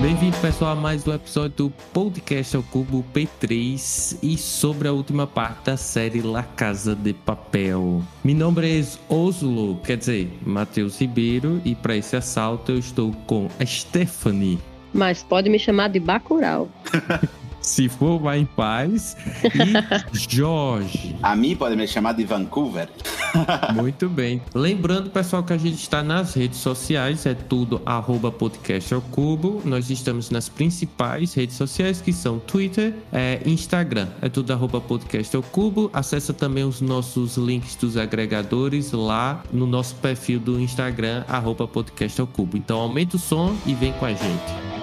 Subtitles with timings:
[0.00, 5.26] Bem-vindo, pessoal, a mais um episódio do Podcast ao Cubo P3 e sobre a última
[5.26, 8.02] parte da série La Casa de Papel.
[8.24, 13.46] Meu nome é Oslo, quer dizer, Matheus Ribeiro, e para esse assalto eu estou com
[13.60, 14.58] a Stephanie.
[14.94, 16.70] Mas pode me chamar de Bacurau.
[17.60, 19.16] Se for, vai em paz.
[19.44, 21.16] E Jorge.
[21.22, 22.88] A mim pode me chamar de Vancouver.
[23.74, 24.42] Muito bem.
[24.54, 29.62] Lembrando, pessoal, que a gente está nas redes sociais, é tudo arroba podcast ao cubo.
[29.64, 35.34] Nós estamos nas principais redes sociais, que são Twitter, é, Instagram, é tudo arroba podcast
[35.36, 35.90] ao cubo.
[35.92, 42.20] Acessa também os nossos links dos agregadores lá no nosso perfil do Instagram, arroba podcast
[42.20, 42.56] ao cubo.
[42.56, 44.79] Então aumenta o som e vem com a gente.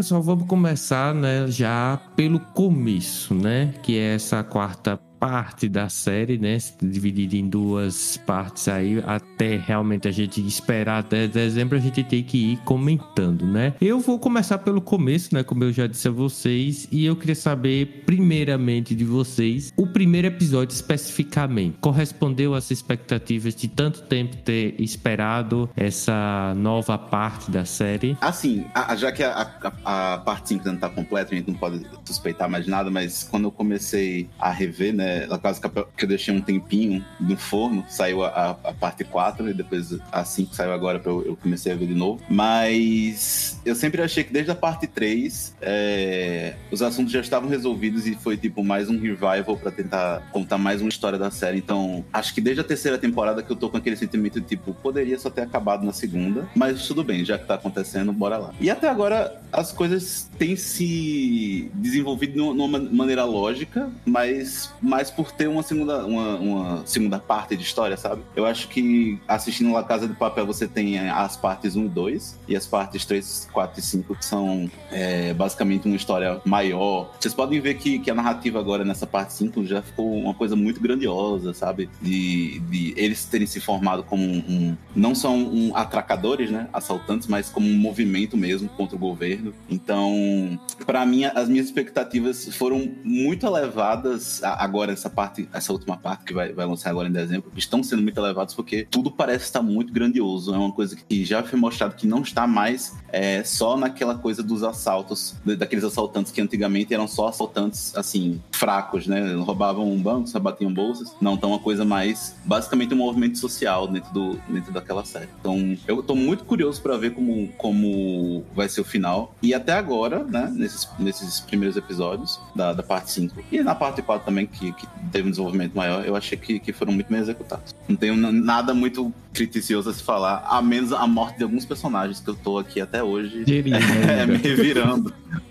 [0.00, 6.38] Pessoal, vamos começar, né, já pelo começo, né, que é essa quarta parte da série,
[6.38, 12.02] né, dividida em duas partes aí, até realmente a gente esperar até dezembro, a gente
[12.02, 13.74] tem que ir comentando, né.
[13.80, 17.34] Eu vou começar pelo começo, né, como eu já disse a vocês, e eu queria
[17.34, 24.74] saber, primeiramente, de vocês, o primeiro episódio especificamente, correspondeu às expectativas de tanto tempo ter
[24.80, 28.16] esperado essa nova parte da série?
[28.22, 29.42] Assim, a- já que a,
[29.84, 33.22] a- a parte 5 não tá completa, a gente não pode suspeitar mais nada, mas
[33.30, 35.60] quando eu comecei a rever, né, na casa
[35.96, 40.24] que eu deixei um tempinho no forno, saiu a, a- parte 4 e depois a
[40.24, 42.22] 5 saiu agora, eu, eu comecei a ver de novo.
[42.30, 48.06] Mas eu sempre achei que desde a parte 3 é, os assuntos já estavam resolvidos
[48.06, 51.58] e foi tipo mais um revival pra tentar contar mais uma história da série.
[51.58, 54.74] Então, acho que desde a terceira temporada que eu tô com aquele sentimento de tipo,
[54.74, 58.54] poderia só ter acabado na segunda, mas tudo bem, já que tá acontecendo, bora lá.
[58.60, 65.30] E até agora as coisas têm se desenvolvido de uma- maneira lógica, mas mais por
[65.30, 68.22] ter uma segunda, uma, uma segunda parte de história, sabe?
[68.34, 71.88] Eu acho que assistindo La Casa de Papel você tem é, as partes 1 e
[71.88, 77.12] 2 e as partes 3, 4 e 5 que são é, basicamente uma história maior.
[77.20, 80.56] Vocês podem ver que, que a narrativa agora nessa parte 5 já ficou uma coisa
[80.56, 81.88] muito grandiosa, sabe?
[82.02, 84.38] De, de eles terem se formado como um.
[84.48, 86.68] um- não são um atracadores, né?
[86.72, 89.54] Assaltantes, mas como um movimento mesmo contra o governo.
[89.68, 95.96] Então, para mim, as minhas expectativas foram muito elevadas a- agora, essa parte, essa última
[95.96, 99.44] parte que vai, vai lançar agora em dezembro, estão sendo muito elevadas porque tudo parece
[99.44, 100.54] estar muito grandioso.
[100.54, 104.42] É uma coisa que já foi mostrado que não está mais é, só naquela coisa
[104.42, 109.34] dos assaltos, da- daqueles assaltantes que antigamente eram só assaltantes, assim, fracos, né?
[109.34, 111.14] Roubavam um banco, só batiam bolsas.
[111.20, 115.28] Não, então uma coisa mais, basicamente um movimento social dentro, do, dentro daquela série.
[115.40, 119.34] Então, eu tô muito curioso para ver como, como vai ser o final.
[119.42, 124.02] E até agora, né, nesses, nesses primeiros episódios da, da parte 5 e na parte
[124.02, 127.20] 4 também, que, que teve um desenvolvimento maior, eu achei que, que foram muito bem
[127.20, 127.74] executados.
[127.88, 132.20] Não tenho nada muito criticioso a se falar, a menos a morte de alguns personagens
[132.20, 133.76] que eu tô aqui até hoje Digerindo
[134.08, 134.26] é, ainda.
[134.26, 135.14] me revirando.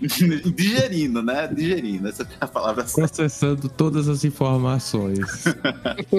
[0.54, 1.46] Digerindo, né?
[1.48, 3.08] Digerindo, essa é a palavra certa.
[3.08, 5.20] Processando todas as informações.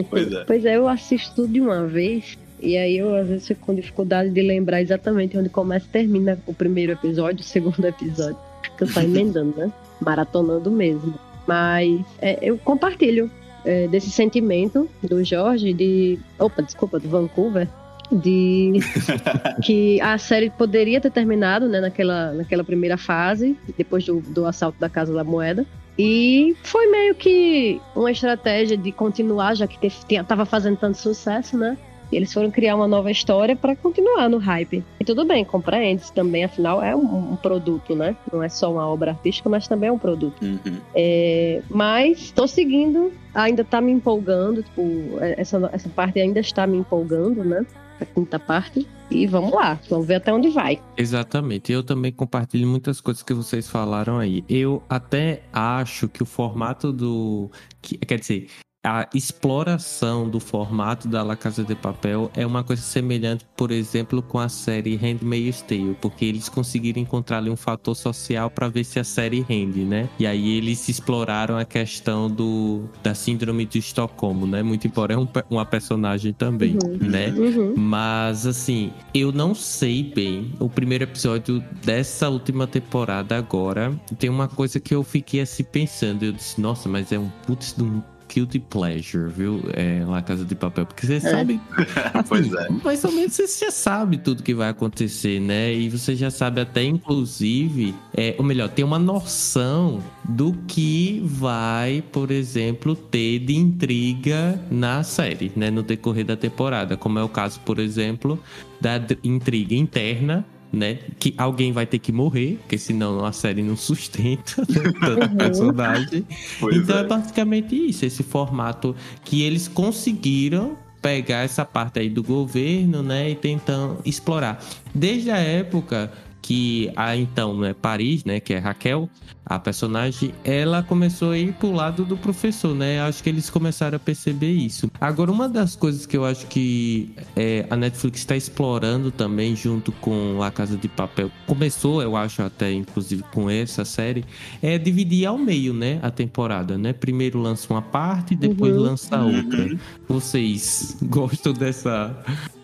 [0.10, 0.44] Pois é.
[0.46, 2.38] Pois é, eu assisto tudo de uma vez.
[2.60, 6.38] E aí eu às vezes fico com dificuldade de lembrar exatamente onde começa e termina
[6.46, 8.38] o primeiro episódio, o segundo episódio.
[8.78, 9.72] Que eu saio emendando, né?
[10.00, 11.14] Maratonando mesmo.
[11.48, 13.30] Mas é, eu compartilho
[13.66, 16.20] é, desse sentimento do Jorge de.
[16.40, 17.68] Opa, desculpa, do Vancouver.
[18.12, 18.74] De
[19.64, 24.78] que a série poderia ter terminado né, naquela, naquela primeira fase, depois do, do assalto
[24.80, 25.66] da Casa da Moeda.
[25.98, 30.98] E foi meio que uma estratégia de continuar, já que teve- tinha- tava fazendo tanto
[30.98, 31.78] sucesso, né?
[32.12, 34.84] E eles foram criar uma nova história para continuar no hype.
[35.00, 38.16] E tudo bem, compreende também, afinal é um, um, produto, né?
[38.32, 40.42] Não é só uma obra artística, mas também é um produto.
[40.42, 40.78] Uhum.
[40.94, 44.82] É, mas tô seguindo, ainda tá me empolgando, tipo,
[45.20, 47.66] essa, essa parte ainda está me empolgando, né?
[48.00, 48.86] A quinta parte.
[49.12, 50.82] E vamos lá, vamos ver até onde vai.
[50.98, 51.72] Exatamente.
[51.72, 54.44] Eu também compartilho muitas coisas que vocês falaram aí.
[54.48, 57.52] Eu até acho que o formato do.
[57.82, 58.48] Quer dizer,
[58.84, 64.22] a exploração do formato da La Casa de Papel é uma coisa semelhante, por exemplo,
[64.24, 68.84] com a série Handmaid's Tale, porque eles conseguiram encontrar ali um fator social para ver
[68.84, 70.10] se a série rende, né?
[70.18, 74.64] E aí eles exploraram a questão do da síndrome de Estocolmo, né?
[74.64, 76.98] Muito embora é um, uma personagem também, Uhum.
[77.02, 77.28] né?
[77.30, 77.76] Uhum.
[77.78, 80.54] Mas assim, eu não sei bem.
[80.60, 86.24] O primeiro episódio dessa última temporada agora tem uma coisa que eu fiquei assim pensando.
[86.24, 88.02] Eu disse, nossa, mas é um putz de um
[88.34, 89.62] guilty pleasure, viu?
[89.74, 90.86] É La Casa de Papel.
[90.86, 91.60] Porque você sabe.
[91.76, 92.70] assim, Pois é.
[92.84, 95.74] Mais ou menos você já sabe tudo que vai acontecer, né?
[95.74, 102.04] E você já sabe até, inclusive, é, ou melhor, tem uma noção do que vai,
[102.12, 105.70] por exemplo, ter de intriga na série, né?
[105.70, 106.96] No decorrer da temporada.
[106.96, 108.40] Como é o caso, por exemplo,
[108.80, 110.46] da intriga interna.
[110.72, 111.00] Né?
[111.20, 114.94] Que alguém vai ter que morrer, porque senão a série não sustenta né?
[115.02, 115.38] tanto Uhum.
[115.38, 116.26] personagem.
[116.60, 117.02] Pois então é.
[117.02, 117.04] é.
[117.04, 118.96] basicamente isso, esse formato
[119.26, 124.64] que eles conseguiram pegar essa parte aí do governo, né, e tentam explorar.
[124.94, 129.10] Desde a época que a então, né, Paris, né, que é Raquel,
[129.46, 133.02] a personagem, ela começou a ir pro lado do professor, né?
[133.02, 134.90] Acho que eles começaram a perceber isso.
[135.00, 139.92] Agora, uma das coisas que eu acho que é, a Netflix está explorando também, junto
[139.94, 144.24] com A Casa de Papel, começou, eu acho, até inclusive com essa série,
[144.62, 146.00] é dividir ao meio, né?
[146.02, 146.94] A temporada, né?
[146.94, 148.84] Primeiro lança uma parte, depois Uhum.
[148.84, 149.70] lança outra.
[150.08, 152.16] Vocês gostam dessa.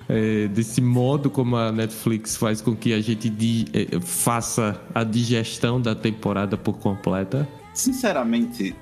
[0.09, 5.03] É, desse modo como a Netflix faz com que a gente di- é, faça a
[5.03, 7.47] digestão da temporada por completa?
[7.73, 8.75] Sinceramente,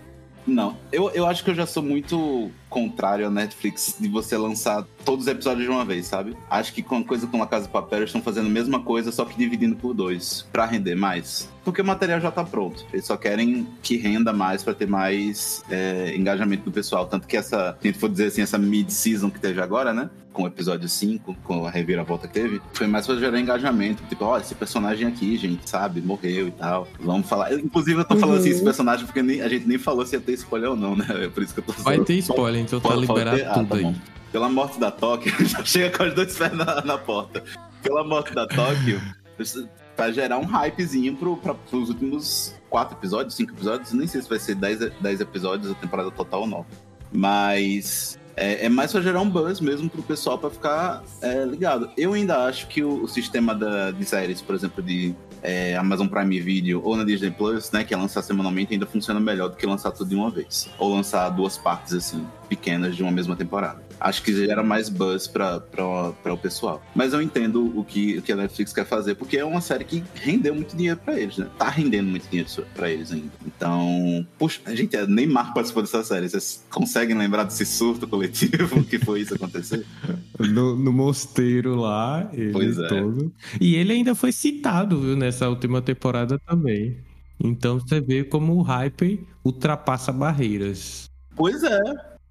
[0.48, 0.78] não.
[0.92, 5.26] Eu, eu acho que eu já sou muito contrário à Netflix de você lançar todos
[5.26, 6.36] os episódios de uma vez, sabe?
[6.50, 8.82] Acho que com a coisa com a Casa de Papel eles estão fazendo a mesma
[8.82, 11.50] coisa, só que dividindo por dois, pra render mais.
[11.64, 12.86] Porque o material já tá pronto.
[12.94, 17.08] Eles só querem que renda mais pra ter mais é, engajamento do pessoal.
[17.08, 20.10] Tanto que essa, se a gente for dizer assim, essa mid-season que teve agora, né?
[20.32, 24.04] Com o episódio 5, com a reviravolta que teve, foi mais pra gerar engajamento.
[24.10, 26.02] Tipo, olha, esse personagem aqui, gente, sabe?
[26.02, 26.88] Morreu e tal.
[27.00, 27.52] Vamos falar.
[27.54, 28.42] Eu, inclusive, eu tô falando Uhum.
[28.42, 30.96] assim, esse personagem, porque nem- a gente nem falou se ia ter spoiler ou não,
[30.96, 31.06] né?
[31.24, 33.42] É por isso que eu tô Vai ter spoiler, então tá liberado?
[33.46, 33.96] Ah, tudo tá aí.
[34.32, 37.44] Pela morte da Tóquio, já chega com os dois pés na, na porta.
[37.82, 39.02] Pela morte da Tóquio,
[39.96, 43.94] pra gerar um hypezinho pro, pra, pros últimos quatro episódios, cinco episódios.
[43.94, 46.66] Nem sei se vai ser dez, dez episódios a temporada total ou não.
[47.14, 51.90] Mas é, é mais pra gerar um buzz mesmo pro pessoal pra ficar é, ligado.
[51.98, 56.08] Eu ainda acho que o, o sistema da, de séries, por exemplo, de é, Amazon
[56.08, 59.56] Prime Video ou na Disney Plus, né, que é lançar semanalmente, ainda funciona melhor do
[59.56, 60.68] que lançar tudo de uma vez.
[60.80, 63.82] Ou lançar duas partes, assim, pequenas de uma mesma temporada.
[64.00, 65.62] Acho que gera mais buzz pra
[66.26, 66.84] o pessoal.
[66.94, 69.84] Mas eu entendo o que, o que a Netflix quer fazer, porque é uma série
[69.84, 71.48] que rendeu muito dinheiro pra eles, né?
[71.58, 73.32] Tá rendendo muito dinheiro pra eles ainda.
[73.46, 76.30] Então, puxa, a gente, a Neymar participou dessa série.
[76.30, 79.86] Vocês conseguem lembrar desse surto coletivo que foi isso acontecer?
[80.38, 82.88] No, no mosteiro lá, ele Pois é.
[82.88, 83.32] todo.
[83.60, 86.98] E ele ainda foi citado, viu, nessa última temporada também.
[87.40, 91.10] Então você vê como o hype ultrapassa barreiras.
[91.36, 91.80] Pois é,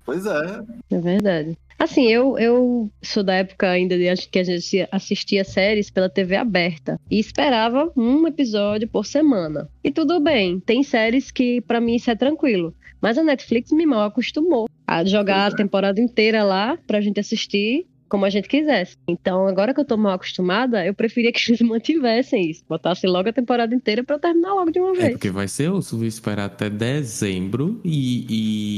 [0.05, 0.61] pois é.
[0.90, 1.57] É verdade.
[1.78, 6.09] Assim, eu, eu sou da época ainda de acho que a gente assistia séries pela
[6.09, 9.69] TV aberta e esperava um episódio por semana.
[9.83, 12.75] E tudo bem, tem séries que pra mim isso é tranquilo.
[13.00, 15.57] Mas a Netflix me mal acostumou a jogar Pois a é.
[15.57, 18.97] temporada inteira lá pra gente assistir como a gente quisesse.
[19.09, 22.62] Então, agora que eu tô mal acostumada, eu preferia que eles mantivessem isso.
[22.68, 25.11] Botassem logo a temporada inteira pra eu terminar logo de uma É vez.
[25.14, 28.26] porque vai ser osso esperar até dezembro e,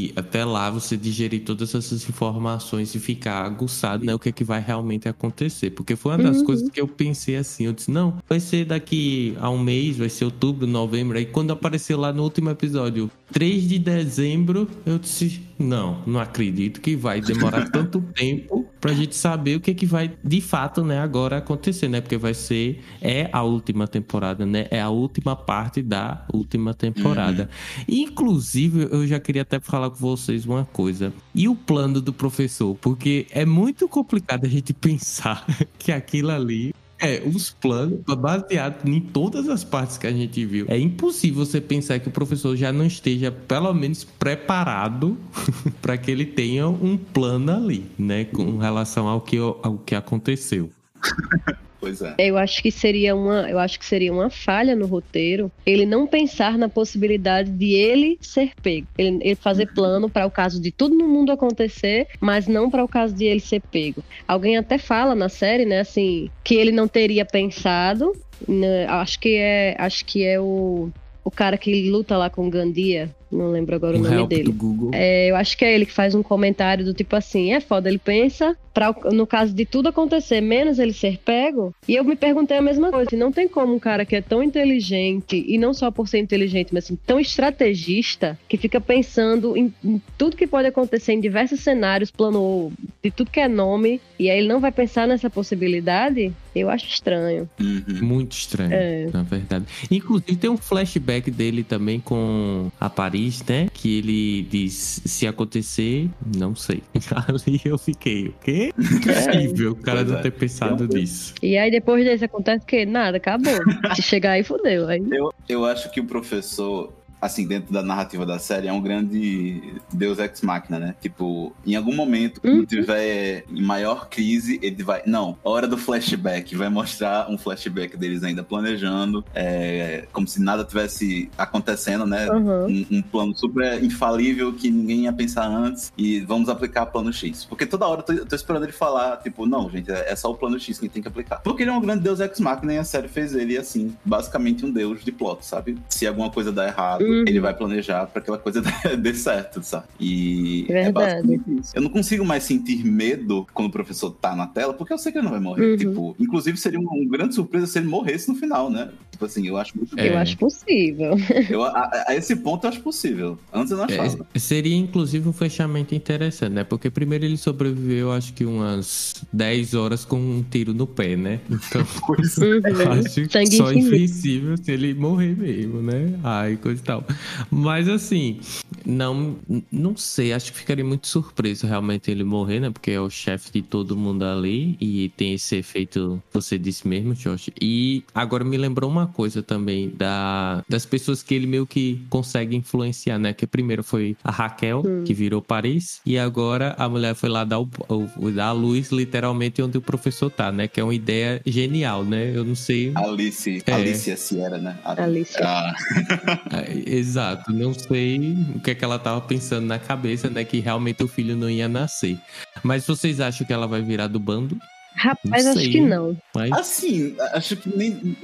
[0.08, 4.14] e até lá você digerir todas essas informações e ficar aguçado, né?
[4.14, 5.70] O que é que vai realmente acontecer.
[5.70, 6.44] Porque foi uma das Uhum.
[6.44, 7.66] coisas que eu pensei assim.
[7.66, 11.18] Eu disse, não, vai ser daqui a um mês, vai ser outubro, novembro.
[11.18, 16.80] Aí quando apareceu lá no último episódio, 3 de dezembro, eu disse, não, não acredito
[16.80, 20.84] que vai demorar tanto tempo pra gente saber o que é que vai de fato,
[20.84, 22.00] né, agora acontecer, né?
[22.00, 24.68] Porque vai ser é a última temporada, né?
[24.70, 27.50] É a última parte da última temporada.
[27.88, 31.12] Inclusive, eu já queria até falar com vocês uma coisa.
[31.34, 32.76] E o plano do professor?
[32.76, 35.44] Porque é muito complicado a gente pensar
[35.80, 40.66] que aquilo ali É, os planos, baseado em todas as partes que a gente viu,
[40.68, 45.16] é impossível você pensar que o professor já não esteja, pelo menos, preparado
[45.82, 48.24] para que ele tenha um plano ali, né?
[48.24, 50.70] Com relação ao que, ao que aconteceu.
[51.86, 52.14] Pois é.
[52.18, 56.04] Eu acho que seria uma, eu acho que seria uma falha no roteiro ele não
[56.04, 58.88] pensar na possibilidade de ele ser pego.
[58.98, 62.82] Ele, ele fazer plano para o caso de tudo no mundo acontecer, mas não para
[62.82, 64.02] o caso de ele ser pego.
[64.26, 68.12] Alguém até fala na série, né, assim, que ele não teria pensado.
[68.48, 70.90] né, acho que é, acho que é o
[71.26, 74.42] o cara que luta lá com Gandia, não lembro agora o O nome help dele.
[74.44, 74.90] do Google.
[74.94, 77.88] É, eu acho que é ele que faz um comentário do tipo assim, é foda,
[77.88, 81.74] ele pensa pra, no caso de tudo acontecer, menos ele ser pego.
[81.88, 84.42] E eu me perguntei a mesma coisa, não tem como um cara que é tão
[84.42, 89.72] inteligente, e não só por ser inteligente, mas assim, tão estrategista, que fica pensando em,
[89.84, 92.70] em tudo que pode acontecer em diversos cenários, plano
[93.02, 96.86] de tudo que é nome, e aí ele não vai pensar nessa possibilidade, eu acho
[96.86, 97.48] estranho.
[97.58, 97.82] Uhum.
[98.02, 99.08] Muito estranho, É.
[99.12, 99.64] na verdade.
[99.90, 103.15] Inclusive, tem um flashback dele também com a Paris,
[103.48, 103.68] né?
[103.72, 106.82] Que ele diz: se acontecer, não sei.
[107.28, 108.72] Ali eu fiquei, o quê?
[108.78, 110.22] Impossível o cara não é.
[110.22, 111.34] ter pensado nisso.
[111.42, 112.84] E aí depois desse acontece o quê?
[112.86, 113.54] Nada, acabou.
[113.94, 114.88] Se chegar aí, fudeu.
[114.88, 116.92] Aí Eu, eu acho que o professor,
[117.26, 120.94] assim, dentro da narrativa da série, é um grande deus ex machina, né?
[121.00, 122.64] Tipo, em algum momento, quando Uhum.
[122.66, 125.02] tiver em maior crise, ele vai.
[125.06, 126.54] Não, hora do flashback.
[126.56, 132.28] Vai mostrar um flashback deles ainda planejando, é, como se nada tivesse acontecendo, né?
[132.28, 132.66] Aham.
[132.68, 137.44] Um, um plano super infalível que ninguém ia pensar antes e vamos aplicar plano X.
[137.44, 140.14] Porque toda hora eu tô, eu tô esperando ele falar, tipo, não, gente, é é
[140.16, 141.40] só o plano X que tem que aplicar.
[141.42, 144.64] Porque ele é um grande deus ex machina e a série fez ele assim, basicamente
[144.64, 145.76] um deus de plot, sabe?
[145.88, 147.15] Se alguma coisa dá errado, Uhum.
[147.26, 148.62] Ele vai planejar pra aquela coisa
[148.98, 149.86] dê, certo, sabe?
[150.00, 150.92] E é Verdade.
[150.92, 151.72] basicamente isso.
[151.74, 155.12] Eu não consigo mais sentir medo quando o professor tá na tela, porque eu sei
[155.12, 155.72] que ele não vai morrer.
[155.72, 155.76] Uhum.
[155.76, 158.90] Tipo, inclusive seria uma, uma grande surpresa se ele morresse no final, né?
[159.16, 160.10] Tipo assim, eu acho muito É.
[160.10, 161.16] Eu acho possível.
[161.48, 163.38] eu, a, a- esse ponto eu acho possível.
[163.50, 164.26] Antes eu não achava.
[164.34, 166.64] É, seria inclusive um fechamento interessante, né?
[166.64, 171.40] Porque primeiro ele sobreviveu, acho que umas 10 horas com um tiro no pé, né?
[171.50, 172.60] Então, Pois Uhum.
[172.92, 176.18] acho que só invencível se ele morrer mesmo, né?
[176.22, 177.04] Ai, coisa e tal.
[177.50, 178.38] Mas assim,
[178.84, 179.36] não,
[179.72, 182.70] não sei, acho que ficaria muito surpreso realmente ele morrer, né?
[182.70, 187.14] Porque é o chefe de todo mundo ali e tem esse efeito, você disse mesmo,
[187.14, 187.48] Josh.
[187.60, 192.56] E agora me lembrou uma coisa também da, das pessoas que ele meio que consegue
[192.56, 193.32] influenciar, né?
[193.32, 197.60] Que primeiro foi a Raquel, que virou Paris, e agora a mulher foi lá dar,
[197.60, 200.68] o, o- dar a luz literalmente onde o professor tá, né?
[200.68, 202.32] Que é uma ideia genial, né?
[202.34, 202.92] Eu não sei.
[202.94, 203.72] Alice, É.
[203.72, 204.76] Alicia Sierra, né?
[204.84, 205.40] A- Alicia.
[205.44, 205.74] a-
[206.56, 210.44] É, Exato, não sei o que é que ela tava pensando na cabeça, né?
[210.44, 212.18] Que realmente o filho não ia nascer.
[212.62, 214.56] Mas vocês acham que ela vai virar do bando?
[214.94, 216.16] Rapaz, acho que não.
[216.34, 218.16] Mas Assim, acho que nem.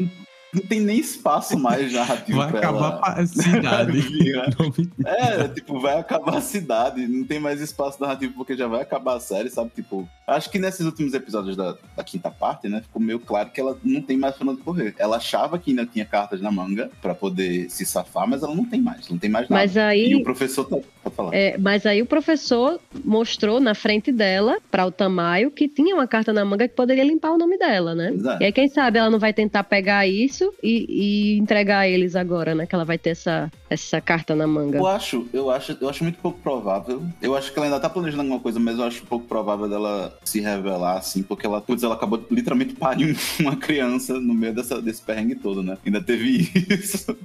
[0.55, 3.01] Não tem nem espaço mais narrativo vai pra acabar ela.
[3.23, 3.93] a cidade.
[4.13, 8.83] Me- É, tipo, vai acabar a cidade, não tem mais espaço narrativo porque já vai
[8.83, 9.71] acabar a série, sabe?
[9.75, 13.61] Tipo, acho que nesses últimos episódios da, da quinta parte, né, ficou meio claro que
[13.61, 14.95] ela não tem mais pra onde correr.
[14.99, 18.65] Ela achava que ainda tinha cartas na manga pra poder se safar, mas ela não
[18.67, 19.63] tem mais, não tem mais nada.
[19.63, 21.35] Mas aí- E o professor tá pra falar.
[21.35, 26.07] É, mas aí o professor mostrou na frente dela, para o Tamayo, que tinha uma
[26.07, 28.13] carta na manga que poderia limpar o nome dela, né?
[28.39, 28.43] É.
[28.43, 32.17] E aí, quem sabe ela não vai tentar pegar isso e, e entregar a eles
[32.17, 32.67] agora, né?
[32.67, 34.79] Que ela vai ter essa, essa carta na manga.
[34.79, 37.03] Eu acho, eu acho, eu acho muito pouco provável.
[37.21, 40.17] Eu acho que ela ainda tá planejando alguma coisa, mas eu acho pouco provável dela
[40.25, 44.55] se revelar assim, porque ela, putz, ela acabou de literalmente parir uma criança no meio
[44.55, 45.77] dessa, desse perrengue todo, né?
[45.85, 47.17] Ainda teve isso,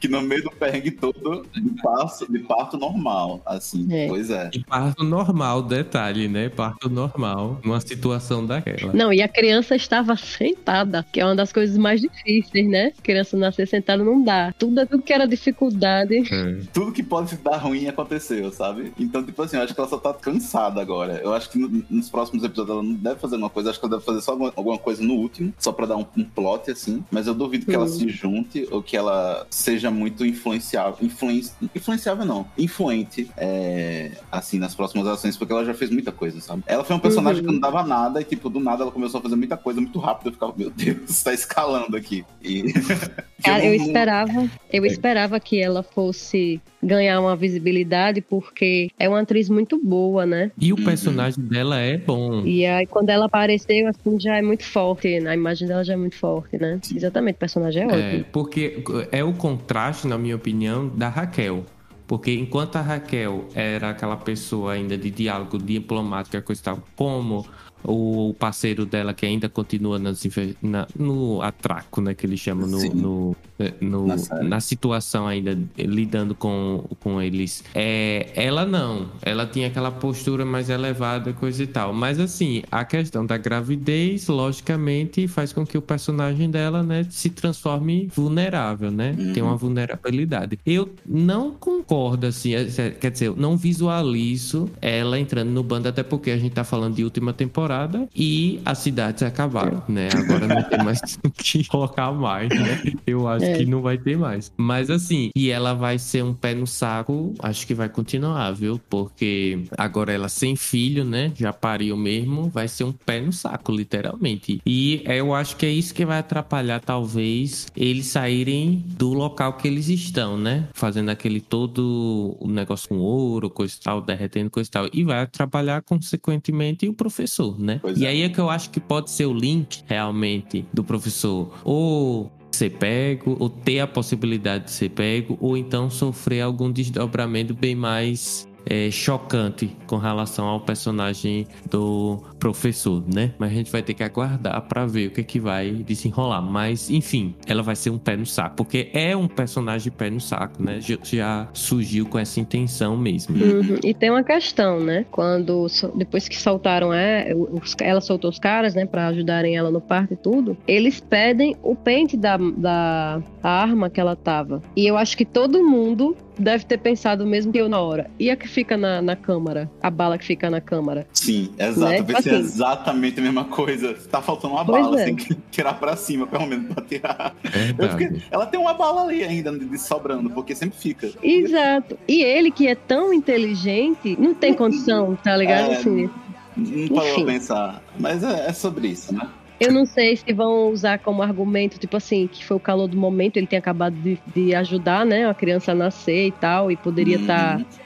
[0.00, 3.86] que no meio do perrengue todo, de parto, de parto normal, assim.
[3.90, 4.06] É.
[4.08, 4.50] Pois é.
[4.52, 6.48] E parto normal, detalhe, né?
[6.48, 8.92] Parto normal, numa situação daquela.
[8.92, 12.92] Não, e a criança estava sentada, que é uma das coisas mais difíceis, né?
[13.02, 14.52] criança nascer sentada não dá.
[14.58, 16.16] Tudo, tudo que era dificuldade.
[16.32, 16.60] É.
[16.72, 18.92] Tudo que pode dar ruim aconteceu, sabe?
[18.98, 21.20] Então, tipo assim, eu acho que ela só tá cansada agora.
[21.22, 23.86] Eu acho que no- nos próximos episódios ela não deve fazer uma coisa, acho que
[23.86, 26.70] ela deve fazer só alguma, alguma coisa no último, só pra dar um, um plot,
[26.70, 27.04] assim.
[27.10, 27.88] Mas eu duvido que ela Hum.
[27.88, 30.96] se junte ou que ela seja muito influenciável.
[31.02, 31.52] Influenci...
[31.74, 36.62] Influenciável não, influente, é, assim, nas próximas ações, porque ela já fez muita coisa, sabe?
[36.66, 37.46] Ela foi um personagem Uhum.
[37.48, 39.98] que não dava nada e, tipo, do nada ela começou a fazer muita coisa muito
[39.98, 40.28] rápido.
[40.28, 42.24] Eu ficava, meu Deus, tá escalando aqui.
[42.44, 42.62] E...
[43.44, 44.88] Cara, eu esperava, eu É.
[44.88, 50.50] esperava que ela fosse ganhar uma visibilidade, porque é uma atriz muito boa, né?
[50.58, 50.84] E o Uhum.
[50.84, 52.42] personagem dela é bom.
[52.46, 55.08] E aí, quando ela apareceu, assim, já é muito forte.
[55.26, 56.80] A imagem dela já é muito forte, né?
[56.94, 58.24] Exatamente, o personagem é É, ótimo.
[58.32, 58.82] porque
[59.12, 61.64] é o contraste, na minha opinião, da Raquel.
[62.06, 66.78] Porque enquanto a Raquel era aquela pessoa ainda de diálogo diplomático, e coisa e tal,
[66.96, 67.46] como
[67.84, 70.22] o parceiro dela que ainda continua nas,
[70.62, 72.14] na- no atraco, né?
[72.14, 77.62] Que eles chamam no, no, eh, no- Na na situação ainda lidando com, com eles.
[77.74, 81.92] É, ela não, ela tinha aquela postura mais elevada, coisa e tal.
[81.92, 87.28] Mas assim, a questão da gravidez, logicamente, faz com que o personagem dela, né, se
[87.30, 89.14] transforme vulnerável, né?
[89.18, 89.32] Uhum.
[89.32, 90.58] Tem uma vulnerabilidade.
[90.64, 95.88] Eu não concordo, assim, é- é- quer dizer, eu não visualizo ela entrando no bando,
[95.88, 97.73] até porque a gente tá falando de última temporada
[98.14, 100.08] e as cidades acabaram, né?
[100.14, 102.82] Agora não tem mais o que colocar mais, né?
[103.06, 103.58] Eu acho É.
[103.58, 104.52] que não vai ter mais.
[104.56, 108.80] Mas assim, e ela vai ser um pé no saco, acho que vai continuar, viu?
[108.88, 111.32] Porque agora ela sem filho, né?
[111.36, 114.60] Já pariu mesmo, vai ser um pé no saco, literalmente.
[114.66, 119.68] E eu acho que é isso que vai atrapalhar, talvez, eles saírem do local que
[119.68, 120.68] eles estão, né?
[120.74, 124.88] Fazendo aquele todo o negócio com ouro, coisa e tal, derretendo coisa e tal.
[124.92, 127.78] E vai atrapalhar, consequentemente, o professor, né?
[127.80, 128.08] Pois e é.
[128.08, 131.52] aí é que eu acho que pode ser o link, realmente, do professor.
[131.64, 137.52] Ou ser pego, ou ter a possibilidade de ser pego, ou então sofrer algum desdobramento
[137.52, 143.32] bem mais é, chocante com relação ao personagem do professor, né?
[143.38, 146.42] Mas a gente vai ter que aguardar pra ver o que é que vai desenrolar.
[146.42, 150.20] Mas, enfim, ela vai ser um pé no saco, porque é um personagem pé no
[150.20, 150.78] saco, né?
[150.78, 153.34] Já, já surgiu com essa intenção mesmo.
[153.34, 153.78] Uhum.
[153.82, 155.06] E tem uma questão, né?
[155.10, 159.80] Quando depois que soltaram é, os- ela soltou os caras, né, Pra ajudarem ela no
[159.80, 164.62] parto e tudo, eles pedem o pente da, da arma que ela tava.
[164.76, 168.10] E eu acho que todo mundo deve ter pensado mesmo que eu na hora.
[168.18, 171.06] E a que fica na, na câmara, a bala que fica na câmara.
[171.12, 171.78] Sim, exato.
[171.80, 171.98] Né?
[171.98, 172.04] Eu
[172.36, 172.44] Assim.
[172.44, 173.94] exatamente a mesma coisa.
[174.10, 175.04] Tá faltando uma Pois bala, é.
[175.06, 177.34] tem que tirar pra cima, pelo menos, pra tirar.
[177.42, 178.04] Verdade.
[178.04, 181.10] fiquei- Ela tem uma bala ali ainda de, de sobrando, porque sempre fica.
[181.22, 181.98] Exato.
[182.08, 185.72] E ele que é tão inteligente, não tem condição, tá ligado?
[185.72, 186.10] É, Assim,
[186.56, 187.82] Não parou pensar.
[187.98, 189.28] Mas é, é sobre isso, né?
[189.60, 192.96] Eu não sei se vão usar como argumento, tipo assim, que foi o calor do
[192.96, 196.76] momento, ele tinha acabado de, de ajudar, né, a criança a nascer e tal, e
[196.76, 197.58] poderia estar, Uhum.
[197.60, 197.83] não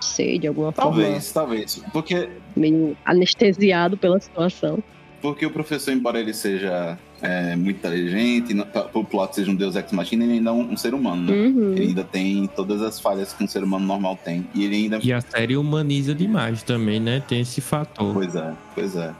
[0.00, 1.82] sei, de alguma Talvez, talvez.
[1.92, 4.82] Porque, forma, meio anestesiado pela situação.
[5.20, 9.76] porque o professor, embora ele seja é, muito inteligente, não- o plot seja um deus
[9.76, 11.32] ex machina, ele ainda é um, um ser humano, né?
[11.32, 11.72] Uhum.
[11.72, 14.46] Ele ainda tem todas as falhas que um ser humano normal tem.
[14.54, 17.22] E ele ainda E a série humaniza demais também, né?
[17.26, 18.12] Tem esse fator.
[18.14, 19.12] Pois é, pois é.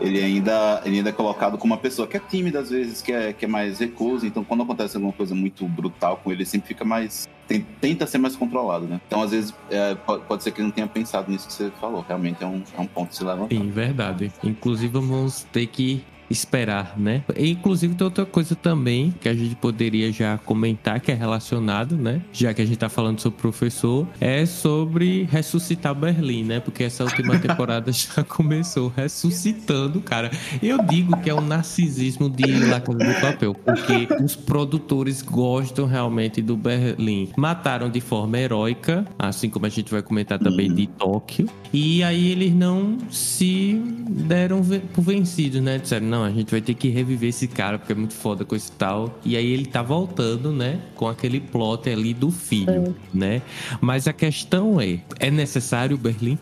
[0.00, 3.12] Ele ainda, ele ainda é colocado como uma pessoa que é tímida às vezes, que
[3.12, 4.26] é, que é mais recusa.
[4.26, 7.28] Então, quando acontece alguma coisa muito brutal com ele, ele sempre fica mais.
[7.48, 9.00] tem- tenta ser mais controlado, né?
[9.06, 11.70] Então, às vezes, é, pode, pode ser que ele não tenha pensado nisso que você
[11.80, 12.04] falou.
[12.06, 13.48] Realmente é um, é um ponto de se levantar.
[13.54, 14.30] Sim, verdade.
[14.44, 17.22] Inclusive, vamos ter que esperar, né?
[17.36, 21.96] E, inclusive, tem outra coisa também que a gente poderia já comentar, que é relacionado,
[21.96, 22.20] né?
[22.32, 26.60] Já que a gente tá falando sobre o professor, é sobre ressuscitar Berlim, né?
[26.60, 30.30] Porque essa última temporada já começou ressuscitando, cara.
[30.62, 35.86] Eu digo que é um narcisismo de La Casa de Papel, porque os produtores gostam
[35.86, 37.30] realmente do Berlim.
[37.36, 40.74] Mataram de forma heróica, assim como a gente vai comentar também Uhum.
[40.74, 41.48] de Tóquio.
[41.72, 44.62] E aí eles não se deram
[44.92, 45.78] por vencidos, né?
[45.78, 48.54] Disseram, não, a gente vai ter que reviver esse cara porque é muito foda com
[48.54, 49.18] esse tal.
[49.24, 50.80] E aí ele tá voltando, né?
[50.94, 53.42] Com aquele plot ali do filho, né?
[53.80, 56.38] Mas a questão é, é necessário o Berlim?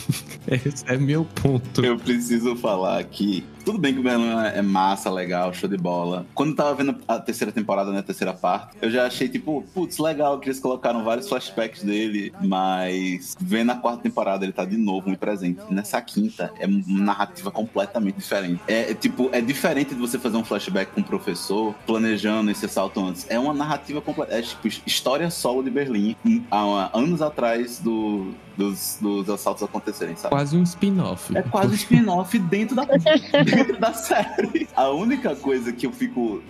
[0.50, 1.84] Esse é meu ponto.
[1.84, 6.26] Eu preciso falar que tudo bem que o Berlim é massa, legal, show de bola.
[6.34, 9.64] Quando eu tava vendo a terceira temporada, né, a terceira parte, eu já achei tipo,
[9.74, 14.64] putz, legal que eles colocaram vários flashbacks dele, mas vendo a quarta temporada ele tá
[14.64, 15.60] de novo muito presente.
[15.70, 18.60] Nessa quinta é uma narrativa completamente diferente.
[18.66, 22.66] É, é, tipo, é diferente de você fazer um flashback com o professor planejando esse
[22.66, 23.26] assalto antes.
[23.28, 26.16] É uma narrativa completa, é tipo história solo de Berlim
[26.50, 30.34] há anos atrás do, dos, dos assaltos acontecerem, sabe?
[30.34, 31.34] Quase um spin-off.
[31.36, 32.84] É quase um spin-off dentro da,
[33.44, 34.68] dentro da série.
[34.74, 36.42] A única coisa que eu fico.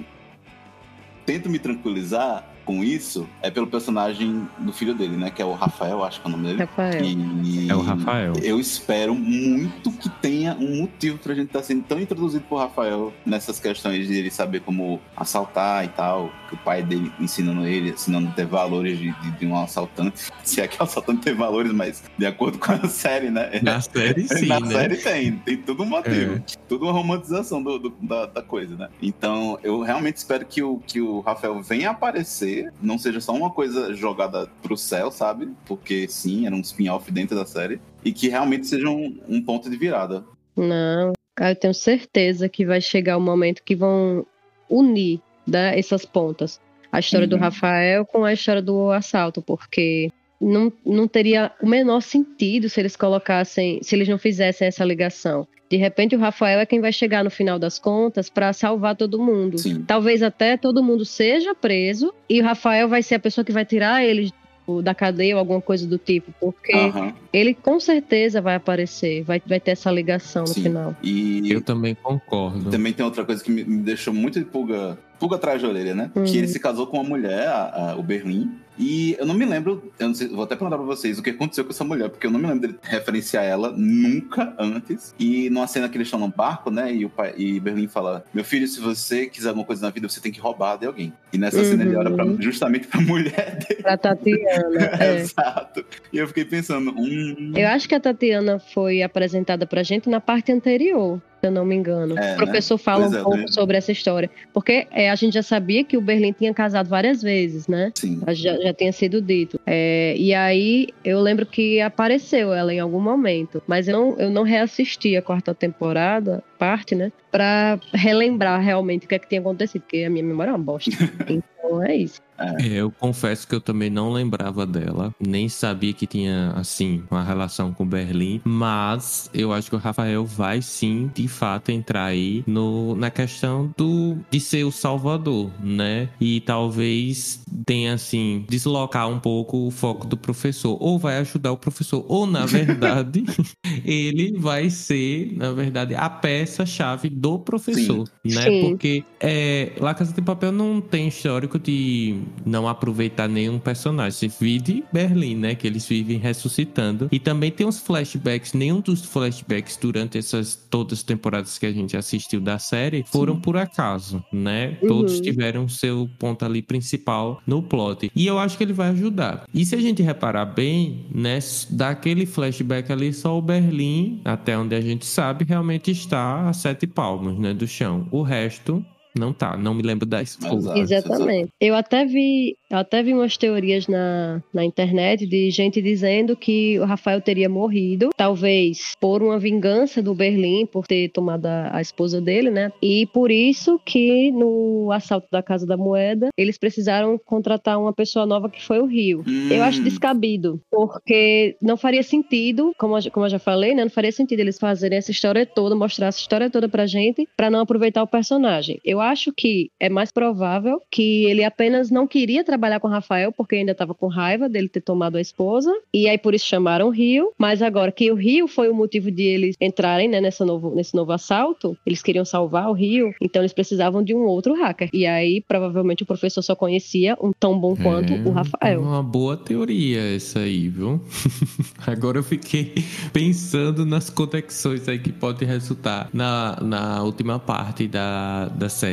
[1.26, 5.30] Tento me tranquilizar com isso é pelo personagem do filho dele, né?
[5.30, 6.58] Que é o Rafael, acho que é o nome dele.
[6.58, 7.02] Rafael.
[7.02, 8.34] E É o Rafael.
[8.42, 13.10] eu espero muito que tenha um motivo pra gente estar sendo tão introduzido por Rafael
[13.24, 16.30] nessas questões de ele saber como assaltar e tal.
[16.50, 20.30] Que o pai dele ensinando ele, ensinando a ter valores de, de- de um assaltante.
[20.44, 23.60] Se é que o assaltante tem valores, mas de acordo com a série, né?
[23.62, 24.66] Na série, sim, Na né?
[24.74, 26.34] série tem, tem tudo um motivo.
[26.34, 26.42] É.
[26.68, 28.88] Tudo uma romantização do, do- da, da coisa, né?
[29.00, 33.50] Então, eu realmente espero que o, que o Rafael venha aparecer, não seja só uma
[33.50, 35.48] coisa jogada pro céu, sabe?
[35.66, 37.80] Porque sim, era um spin-off dentro da série.
[38.04, 40.24] E que realmente seja um, um ponto de virada.
[40.56, 44.26] Não, cara, eu tenho certeza que vai chegar o momento que vão
[44.68, 46.60] unir né, essas pontas.
[46.90, 47.42] A história do Uhum.
[47.42, 52.96] Rafael com a história do assalto, porque não, não teria o menor sentido se eles
[52.96, 55.46] colocassem, se eles não fizessem essa ligação.
[55.70, 59.18] De repente o Rafael é quem vai chegar no final das contas pra salvar todo
[59.18, 59.58] mundo.
[59.58, 59.84] Sim.
[59.86, 63.64] Talvez até todo mundo seja preso e o Rafael vai ser a pessoa que vai
[63.66, 68.40] tirar ele tipo, da cadeia ou alguma coisa do tipo, porque Aham, ele com certeza
[68.40, 70.62] vai aparecer, vai, vai ter essa ligação no sim.
[70.62, 70.94] final.
[71.02, 72.70] E Eu também concordo.
[72.70, 75.94] também tem outra coisa que me, me deixou muito de pulga, pulga atrás da orelha,
[75.94, 76.10] né?
[76.16, 76.24] Hum.
[76.24, 78.50] Que ele se casou com uma mulher, a- a- o Berlim.
[78.78, 81.30] E eu não me lembro, eu não sei, vou até perguntar pra vocês o que
[81.30, 85.14] aconteceu com essa mulher, porque eu não me lembro dele referenciar ela nunca antes.
[85.18, 86.92] E numa cena que eles estão no barco, né?
[86.92, 90.08] E o pai, e Berlim fala: Meu filho, se você quiser alguma coisa na vida,
[90.08, 91.12] você tem que roubar de alguém.
[91.32, 92.40] E nessa cena ele olha pra- Uhum.
[92.40, 93.82] justamente pra mulher dele.
[93.82, 94.80] Pra Tatiana.
[95.00, 95.16] é.
[95.20, 95.84] Exato.
[96.12, 97.52] E eu fiquei pensando, hum.
[97.56, 101.64] Eu acho que a Tatiana foi apresentada pra gente na parte anterior, se eu não
[101.64, 102.18] me engano.
[102.18, 103.46] É, o professor fala Pois um é, pouco né?
[103.48, 104.30] sobre essa história.
[104.52, 107.92] Porque é, a gente já sabia que o Berlim tinha casado várias vezes, né?
[107.94, 108.20] Sim.
[108.28, 109.58] Já, já tinha sido dito.
[109.66, 113.62] É, e aí eu lembro que apareceu ela em algum momento.
[113.66, 117.12] Mas eu não, eu não reassisti a quarta temporada, parte, né?
[117.30, 120.58] Pra relembrar realmente o que é que tinha acontecido, porque a minha memória é uma
[120.58, 120.90] bosta.
[121.28, 122.20] então é isso.
[122.38, 127.24] É, eu confesso que eu também não lembrava dela, nem sabia que tinha, assim, uma
[127.24, 132.44] relação com Berlim, mas eu acho que o Rafael vai sim, de fato, entrar aí
[132.46, 136.08] no, na questão do de ser o salvador, né?
[136.20, 141.56] E talvez tenha, assim, deslocar um pouco o foco do professor, ou vai ajudar o
[141.56, 143.24] professor, ou, na verdade,
[143.84, 146.08] ele vai ser, na verdade, a
[146.48, 148.42] peça-chave do professor, né?
[148.42, 148.60] Sim.
[148.62, 154.12] Porque é, La Casa de Papel não tem histórico de não aproveitar nenhum personagem.
[154.12, 155.54] Se vide Berlim, né?
[155.54, 157.08] Que eles vivem ressuscitando.
[157.12, 158.54] E também tem uns flashbacks.
[158.54, 163.38] Nenhum dos flashbacks durante essas todas as temporadas que a gente assistiu da série foram
[163.40, 164.78] por acaso, né?
[164.82, 164.88] Uhum.
[164.88, 168.10] Todos tiveram seu ponto ali principal no plot.
[168.14, 169.44] E eu acho que ele vai ajudar.
[169.52, 171.38] E se a gente reparar bem, né?
[171.70, 177.38] Daquele flashback ali, só o Berlim, até onde a gente sabe, realmente está sete palmos,
[177.38, 177.54] né?
[177.54, 178.06] Do chão.
[178.10, 179.56] O resto não tá.
[179.56, 180.76] Não me lembro da esposa.
[180.78, 181.50] Exatamente.
[181.60, 186.78] Eu até vi, eu até vi umas teorias na, na internet de gente dizendo que
[186.78, 191.80] o Rafael teria morrido, talvez por uma vingança do Berlim por ter tomado a, a
[191.80, 192.72] esposa dele, né?
[192.82, 198.26] E por isso que no assalto da Casa da Moeda eles precisaram contratar uma pessoa
[198.26, 199.24] nova que foi o Rio.
[199.26, 203.82] Hum, Eu acho descabido, porque não faria sentido, como, eu- como eu já falei, né?
[203.84, 207.50] Não faria sentido eles fazerem essa história toda, mostrar essa história toda pra gente, pra
[207.50, 208.78] não aproveitar o personagem.
[208.84, 213.32] Eu acho que é mais provável que ele apenas não queria trabalhar com o Rafael,
[213.32, 216.88] porque ainda tava com raiva dele ter tomado a esposa, e aí por isso chamaram
[216.88, 220.44] o Rio, mas agora que o Rio foi o motivo de eles entrarem, né, nessa
[220.44, 224.54] novo, nesse novo assalto, eles queriam salvar o Rio, então eles precisavam de um outro
[224.54, 224.88] hacker.
[224.92, 228.80] E aí, provavelmente, o professor só conhecia um tão bom quanto É, o Rafael.
[228.80, 231.00] Uma boa teoria essa aí, viu?
[231.86, 232.74] Agora eu fiquei
[233.12, 238.87] pensando nas conexões aí que pode resultar na, na última parte da, da série.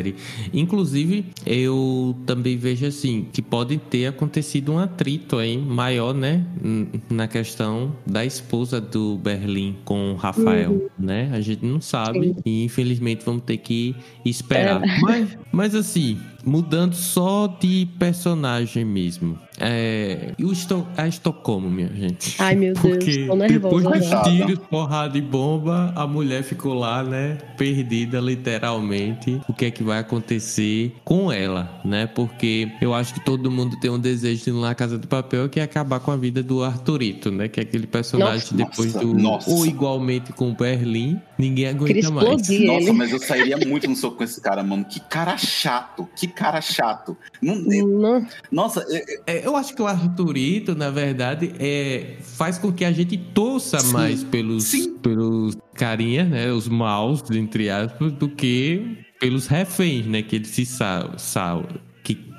[0.53, 6.45] Inclusive, eu também vejo assim, que pode ter acontecido um atrito aí maior, né?
[7.10, 11.29] Na questão da esposa do Berlim com o Rafael, né?
[11.34, 12.36] A gente não sabe Sim.
[12.45, 14.81] e infelizmente vamos ter que esperar.
[15.01, 19.38] Mas, mas assim, mudando só de personagem mesmo.
[19.60, 22.36] É, e o Esto a Estocolmo, minha gente.
[22.39, 26.73] Ai, meu Deus, Porque tô nervosa depois dos tiros, porrada e bomba, a mulher ficou
[26.73, 27.38] lá, né?
[27.58, 29.41] Perdida, literalmente.
[29.47, 32.05] O que é que vai acontecer com ela, né?
[32.05, 35.47] Porque eu acho que todo mundo tem um desejo de ir na Casa de Papel
[35.47, 37.47] que é acabar com a vida do Arthurito, né?
[37.47, 39.13] Que é aquele personagem Nossa, depois nossa, do.
[39.13, 39.49] nossa.
[39.49, 42.26] Ou igualmente com o Berlim, ninguém aguenta mais.
[42.28, 42.91] Nossa, ele.
[42.93, 44.86] mas eu sairia muito no soco com esse cara, mano.
[44.86, 46.08] Que cara chato.
[46.15, 47.17] Que cara chato.
[47.41, 52.58] Não- Não, nossa, é- é- É, eu acho que o Arthurito, na verdade, é, faz
[52.58, 54.93] com que a gente torça Sim, mais pelos, sim.
[54.98, 56.52] pelos carinhas, né?
[56.52, 60.21] Os maus, entre aspas, do que pelos reféns, né?
[60.21, 61.65] Que eles se sal, sal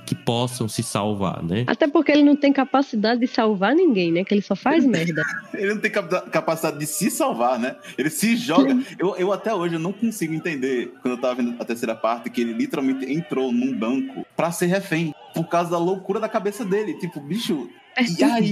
[0.06, 1.64] que, possam se salvar, né?
[1.66, 4.24] Até porque ele não tem capacidade de salvar ninguém, né?
[4.24, 5.22] Que ele só faz merda.
[5.54, 7.76] ele não tem capa- capacidade de se salvar, né?
[7.98, 8.76] Ele se joga.
[8.98, 12.30] Eu, eu até hoje eu não consigo entender, quando eu tava vendo a terceira parte,
[12.30, 15.12] que ele literalmente entrou num banco pra ser refém.
[15.34, 16.94] Por causa da loucura da cabeça dele.
[16.94, 17.68] Tipo, bicho.
[17.98, 18.50] E aí?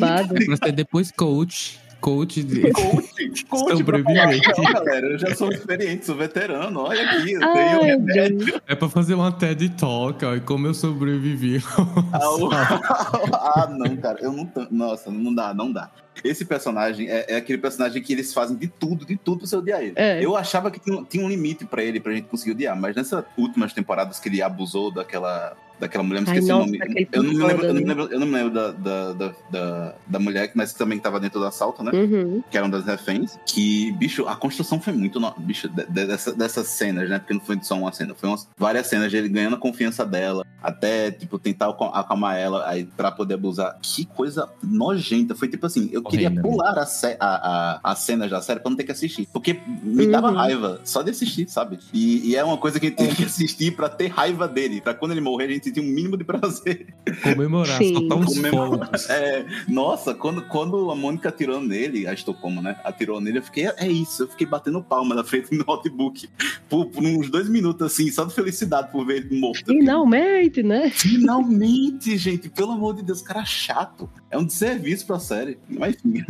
[0.63, 1.81] Ser depois coach.
[2.05, 2.61] Coach de.
[2.71, 4.47] Coach, coach, Sobrevivente.
[4.59, 6.81] Não, galera, eu já sou experiente, sou veterano.
[6.81, 8.61] Olha aqui, eu Ai, tenho remédio.
[8.67, 11.63] É pra fazer uma TED Talk, ó, e como eu sobrevivi.
[12.13, 14.51] ao- ah, não, cara, eu não.
[14.71, 15.91] Nossa, não dá, não dá.
[16.23, 19.57] Esse personagem é, é aquele personagem que eles fazem de tudo, de tudo pra você
[19.57, 19.95] odiar ele.
[19.97, 20.23] É.
[20.23, 23.25] Eu achava que tinha, tinha um limite pra ele, pra gente conseguir odiar, mas nessas
[23.39, 27.07] últimas temporadas que ele abusou daquela daquela mulher, me Ai, esqueci nossa, o nome.
[27.13, 29.35] Eu não, me lembro, eu, não me lembro, eu não me lembro da, da, da,
[29.51, 31.91] da, da mulher, mas que também tava dentro do assalto, né?
[31.93, 32.43] Uhum.
[32.51, 35.33] que era uma das reféns, que, bicho, a construção foi muito, no...
[35.39, 38.49] bicho, de- de- dessa, dessas cenas, né, porque não foi só uma cena, foi umas,
[38.57, 42.85] várias cenas de ele ganhando a confiança dela, até, tipo, tentar acal- acalmar ela, aí,
[42.85, 47.17] pra poder abusar, que coisa nojenta, foi tipo assim, eu queria Horrenda, pular a, ce-
[47.21, 50.35] a, a, as cenas da série pra não ter que assistir, porque me dava Uhum.
[50.37, 53.25] raiva só de assistir, sabe, e, e é uma coisa que a gente tem que
[53.25, 56.25] assistir pra ter raiva dele, pra quando ele morrer a gente sentir um mínimo de
[56.25, 56.95] prazer.
[57.23, 57.95] Comemorar, Sim.
[57.95, 58.87] soltar uns Comemorar.
[58.87, 59.11] fogos.
[59.11, 62.77] É, nossa, quando, quando a Mônica atirou nele, a Estocolmo, né?
[62.85, 66.29] Atirou nele, eu fiquei, é isso, eu fiquei batendo palma na frente do notebook
[66.69, 69.65] por, por uns dois minutos, assim, só de felicidade por ver ele morto.
[69.67, 70.91] Finalmente, né?
[70.91, 74.09] Finalmente, gente, pelo amor de Deus, cara chato.
[74.31, 75.59] É um desserviço pra série.
[75.69, 76.25] Mas enfim.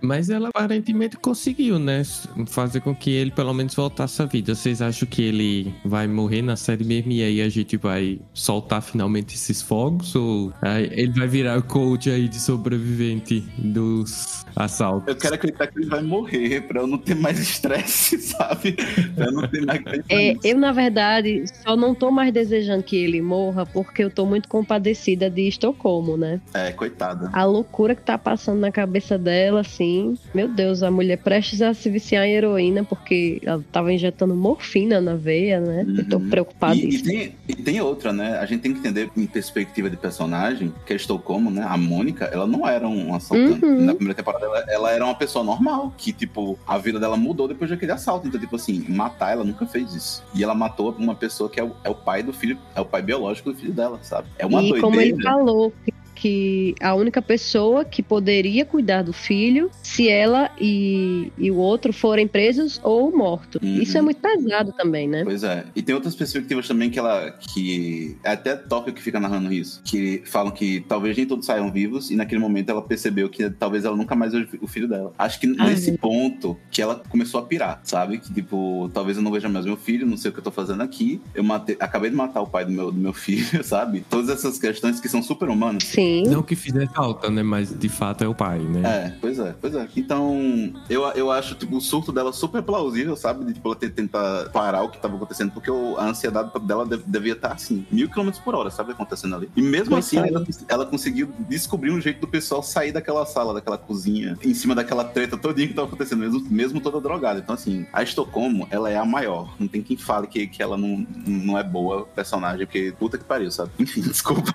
[0.00, 2.02] Mas ela aparentemente conseguiu, né?
[2.46, 4.54] Fazer com que ele pelo menos voltasse à vida.
[4.54, 8.77] Vocês acham que ele vai morrer na série mesmo e aí a gente vai soltar
[8.80, 10.14] finalmente esses fogos?
[10.14, 15.08] Ou aí ele vai virar o coach aí de sobrevivente dos assaltos?
[15.08, 18.72] Eu quero acreditar que ele vai morrer pra eu não ter mais estresse, sabe?
[19.14, 22.96] Pra eu não ter mais É, eu, na verdade, só não tô mais desejando que
[22.96, 26.40] ele morra porque eu tô muito compadecida de Estocolmo, né?
[26.54, 27.30] É, coitada.
[27.32, 30.16] A loucura que tá passando na cabeça dela, assim.
[30.34, 35.00] Meu Deus, a mulher prestes a se viciar em heroína porque ela tava injetando morfina
[35.00, 35.86] na veia, né?
[35.96, 36.24] Eu tô Uhum.
[36.24, 37.04] E, e, preocupadíssima.
[37.04, 38.38] tem, e tem outra, né?
[38.38, 41.64] A gente tem que entender em perspectiva de personagem que a Estocolmo, né?
[41.68, 43.64] A Mônica, ela não era um assaltante.
[43.64, 43.84] Uhum.
[43.84, 47.48] Na primeira temporada, ela, ela era uma pessoa normal, que, tipo, a vida dela mudou
[47.48, 48.26] depois daquele assalto.
[48.26, 50.24] Então, tipo assim, matar ela nunca fez isso.
[50.34, 52.84] E ela matou uma pessoa que é o, é o pai do filho, é o
[52.84, 54.28] pai biológico do filho dela, sabe?
[54.38, 54.80] É uma e doideira.
[54.80, 55.72] como ele falou
[56.18, 61.92] que, a única pessoa que poderia cuidar do filho se ela e, e o outro
[61.92, 63.62] forem presos ou mortos.
[63.62, 63.80] Uhum.
[63.80, 65.22] Isso é muito pesado também, né?
[65.24, 65.64] Pois é.
[65.76, 67.30] E tem outras perspectivas também que ela.
[67.30, 68.16] que.
[68.24, 69.80] É até Tóquio que fica narrando isso.
[69.84, 72.10] Que falam que talvez nem todos saiam vivos.
[72.10, 75.12] E naquele momento ela percebeu que talvez ela nunca mais veja o filho dela.
[75.16, 75.70] Acho que Ai.
[75.70, 78.18] nesse ponto que ela começou a pirar, sabe?
[78.18, 80.50] Que tipo, talvez eu não veja mais meu filho, não sei o que eu tô
[80.50, 81.20] fazendo aqui.
[81.32, 84.04] Eu matei, acabei de matar o pai do meu, do meu filho, sabe?
[84.10, 85.84] Todas essas questões que são super humanas.
[85.84, 86.07] Sim.
[86.28, 87.42] Não que fizer falta, né?
[87.42, 88.82] Mas de fato é o pai, né?
[88.84, 89.88] É, pois é, pois é.
[89.96, 93.44] Então, eu, eu acho tipo, o surto dela super plausível, sabe?
[93.44, 96.86] De tipo, ela ter, tentar parar o que tava acontecendo, porque o- a ansiedade dela
[97.06, 98.92] devia estar assim, mil quilômetros por hora, sabe?
[98.92, 99.50] Acontecendo ali.
[99.56, 100.28] E mesmo Pois assim, é.
[100.28, 104.74] ela, ela conseguiu descobrir um jeito do pessoal sair daquela sala, daquela cozinha, em cima
[104.74, 107.40] daquela treta todinha que tava acontecendo, mesmo, mesmo toda drogada.
[107.40, 109.54] Então, assim, a Estocolmo, ela é a maior.
[109.58, 113.24] Não tem quem fale que, que ela não, não é boa personagem, porque puta que
[113.24, 113.70] pariu, sabe?
[113.78, 114.52] Enfim, desculpa.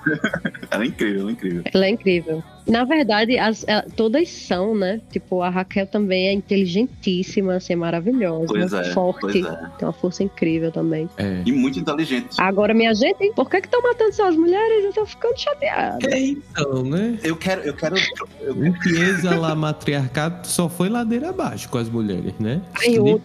[0.69, 1.42] ela é incrível, ela é incrível.
[1.73, 2.43] Ela é incrível.
[2.65, 5.01] Na verdade, as- ela- todas são, né?
[5.12, 9.41] Tipo, a Raquel também é inteligentíssima, assim, é maravilhosa, Pois é, forte, pois é.
[9.77, 11.10] tem uma força incrível também.
[11.17, 11.41] É.
[11.45, 12.29] E muito inteligente.
[12.39, 14.86] Agora, minha gente, por que que estão matando só as mulheres?
[14.86, 16.08] Eu tô ficando chateada.
[16.10, 17.17] É, então, né?
[17.23, 17.95] Eu quero, eu quero.
[18.39, 22.62] Eu, O Chiesa lá, matriarcado, só foi ladeira abaixo com as mulheres, né?
[22.79, 23.21] Ai, eu Eu,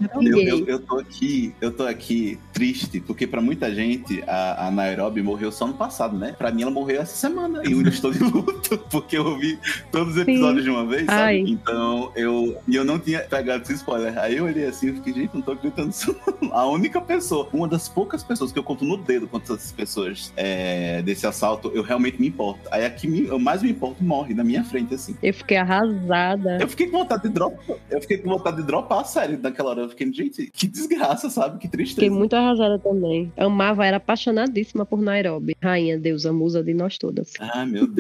[0.48, 5.22] eu, eu tô aqui, eu tô aqui triste, porque pra muita gente a, a Nairobi
[5.22, 6.34] morreu só no passado, né?
[6.36, 7.62] Pra mim ela morreu essa semana.
[7.64, 9.58] E eu ainda estou de luto, porque eu ouvi
[9.90, 11.22] todos os episódios de uma vez, sabe?
[11.22, 11.38] Ai.
[11.40, 12.56] Então eu.
[12.66, 14.18] E eu não tinha pegado esse spoiler.
[14.18, 16.14] Aí eu olhei assim e fiquei, gente, não tô acreditando nisso.
[16.52, 21.02] A única pessoa, uma das poucas pessoas que eu conto no dedo quantas pessoas é,
[21.02, 22.60] desse assalto, eu realmente me importo.
[22.70, 25.16] Aí a que me- eu mais me importo morre na minha frente, assim.
[25.22, 26.58] Eu fiquei arrasada.
[26.60, 27.76] Eu fiquei com vontade de dropar.
[27.90, 29.80] Eu fiquei com vontade de dropar a série naquela hora.
[29.82, 31.58] Eu fiquei, gente, que desgraça, sabe?
[31.58, 32.00] Que tristeza.
[32.00, 33.32] Fiquei muito arrasada também.
[33.36, 35.54] Amava, era apaixonadíssima por Nairobi.
[35.62, 37.32] Rainha, deusa, musa de nós todas.
[37.40, 37.97] Ah, meu Deus.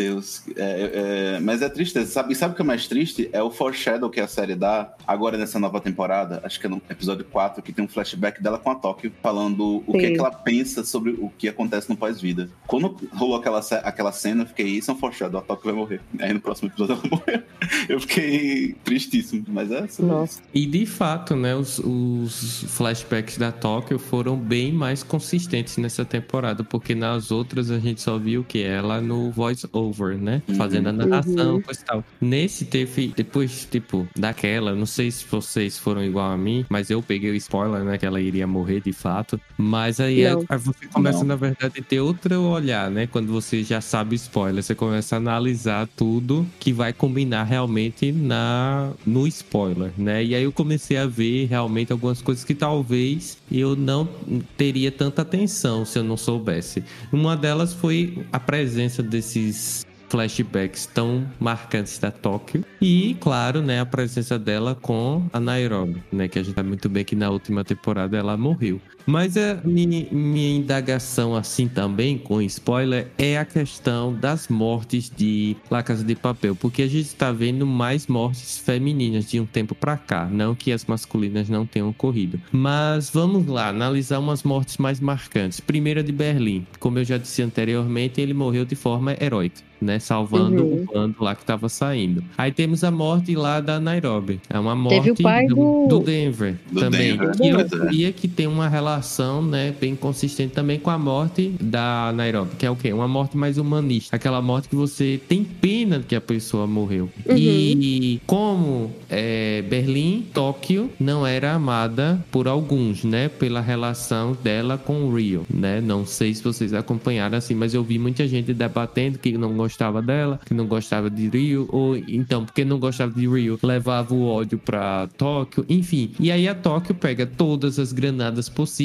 [0.56, 2.32] É, é, mas é tristeza, sabe?
[2.32, 3.28] E sabe o que é mais triste?
[3.32, 6.40] É o foreshadow que a série dá agora nessa nova temporada.
[6.44, 9.82] Acho que é no episódio 4, que tem um flashback dela com a Tóquio, falando
[9.86, 12.48] o que, é que ela pensa sobre o que acontece no pós-vida.
[12.66, 16.00] Quando rolou aquela, aquela cena, eu fiquei, isso é um foreshadow, a Tóquio vai morrer.
[16.20, 17.42] Aí no próximo episódio ela morreu.
[17.88, 20.40] Eu fiquei tristíssimo, mas é sobre Nossa.
[20.54, 26.62] E de fato, né, os, os flashbacks da Tóquio foram bem mais consistentes nessa temporada,
[26.62, 30.42] porque nas outras a gente só viu que ela no voice over, né?
[30.48, 30.54] Uhum.
[30.56, 31.62] Fazendo a narração, Uhum.
[31.62, 32.04] coisa e tal.
[32.20, 37.02] Nesse teve, depois, tipo, daquela, não sei se vocês foram igual a mim, mas eu
[37.02, 39.40] peguei o spoiler, né, que ela iria morrer de fato.
[39.56, 41.26] Mas aí é- aí você começa, Não.
[41.26, 43.06] na verdade, a ter outro olhar, né?
[43.06, 48.12] Quando você já sabe o spoiler, você começa a analisar tudo que vai combinar realmente
[48.12, 50.24] na no spoiler, né?
[50.24, 54.08] E aí eu comecei a ver realmente algumas coisas que talvez eu não
[54.56, 56.82] teria tanta atenção se eu não soubesse.
[57.12, 59.77] Uma delas foi a presença desses
[60.08, 62.64] flashbacks tão marcantes da Tóquio.
[62.80, 66.28] E, claro, né, a presença dela com a Nairobi, né?
[66.28, 68.80] Que a gente sabe muito bem que na última temporada ela morreu.
[69.10, 75.56] Mas a minha, minha indagação, assim, também, com spoiler, é a questão das mortes de
[75.70, 76.54] La Casa de Papel.
[76.54, 80.28] Porque a gente está vendo mais mortes femininas de um tempo para cá.
[80.30, 82.38] Não que as masculinas não tenham ocorrido.
[82.52, 85.58] Mas vamos lá, analisar umas mortes mais marcantes.
[85.58, 86.66] Primeira de Berlim.
[86.78, 90.00] Como eu já disse anteriormente, ele morreu de forma heróica né?
[90.00, 90.82] Salvando Uhum.
[90.82, 92.24] o bando lá que tava saindo.
[92.36, 94.40] Aí temos a morte lá da Nairobi.
[94.50, 97.16] É uma morte Teve o pai do- do Denver Do também.
[97.16, 97.64] Denver, E eu é.
[97.64, 98.66] diria que tem uma
[98.98, 102.92] relação, né, bem consistente também com a morte da Nairobi, que é o quê?
[102.92, 104.14] Uma morte mais humanista.
[104.14, 107.08] Aquela morte que você tem pena que a pessoa morreu.
[107.26, 107.36] Uhum.
[107.36, 113.28] E como é, Berlim, Tóquio não era amada por alguns, né?
[113.28, 115.80] Pela relação dela com o Rio, né?
[115.80, 120.02] Não sei se vocês acompanharam assim, mas eu vi muita gente debatendo que não gostava
[120.02, 124.26] dela, que não gostava de Rio, ou então, porque não gostava de Rio, levava o
[124.26, 126.10] ódio pra Tóquio, enfim.
[126.18, 128.77] E aí a Tóquio pega todas as granadas possíveis